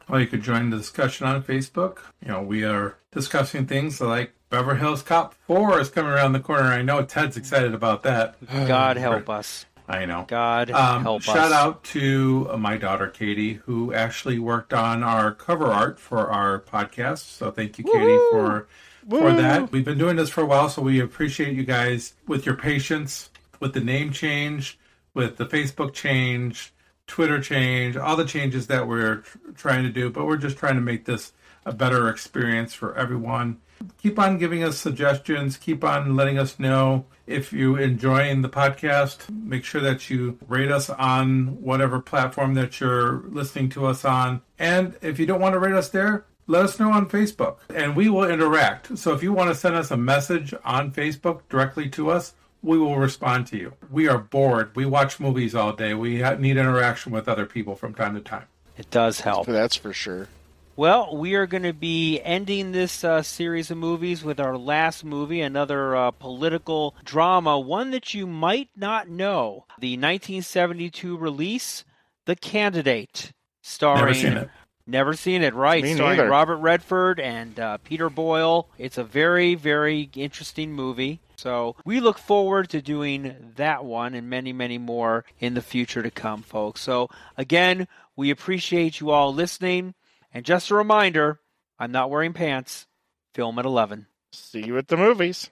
[0.09, 1.97] Well, you could join the discussion on Facebook.
[2.21, 6.39] You know, we are discussing things like Beverly Hills Cop 4 is coming around the
[6.39, 6.63] corner.
[6.63, 8.35] I know Ted's excited about that.
[8.67, 9.65] God help us.
[9.89, 10.25] I know.
[10.27, 11.43] God Um, help shout us.
[11.43, 16.29] Shout out to uh, my daughter Katie, who actually worked on our cover art for
[16.29, 17.19] our podcast.
[17.19, 18.67] So thank you, Katie, for
[19.09, 19.71] for that.
[19.71, 23.29] We've been doing this for a while, so we appreciate you guys with your patience
[23.59, 24.79] with the name change,
[25.13, 26.73] with the Facebook change,
[27.07, 30.09] Twitter change, all the changes that we're tr- trying to do.
[30.09, 31.33] But we're just trying to make this
[31.65, 33.59] a better experience for everyone.
[34.01, 35.57] Keep on giving us suggestions.
[35.57, 39.29] Keep on letting us know if you're enjoying the podcast.
[39.29, 44.41] Make sure that you rate us on whatever platform that you're listening to us on.
[44.57, 47.95] And if you don't want to rate us there, let us know on Facebook and
[47.95, 48.97] we will interact.
[48.97, 52.77] So if you want to send us a message on Facebook directly to us, we
[52.77, 53.73] will respond to you.
[53.89, 54.75] We are bored.
[54.75, 55.93] We watch movies all day.
[55.93, 58.45] We need interaction with other people from time to time.
[58.77, 59.47] It does help.
[59.47, 60.27] That's for sure.
[60.75, 65.03] Well, we are going to be ending this uh, series of movies with our last
[65.03, 69.65] movie, another uh, political drama, one that you might not know.
[69.79, 71.83] The 1972 release,
[72.25, 74.01] The Candidate, starring.
[74.01, 74.49] Never seen it.
[74.85, 75.83] Never seen it, right?
[75.83, 76.29] Me starring neither.
[76.29, 78.69] Robert Redford and uh, Peter Boyle.
[78.77, 81.21] It's a very, very interesting movie.
[81.37, 86.01] So we look forward to doing that one and many, many more in the future
[86.01, 86.81] to come, folks.
[86.81, 89.93] So again, we appreciate you all listening.
[90.33, 91.39] And just a reminder,
[91.79, 92.87] I'm not wearing pants.
[93.33, 94.07] Film at 11.
[94.31, 95.49] See you at the movies.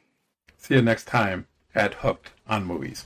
[0.58, 3.06] See you next time at Hooked on Movies.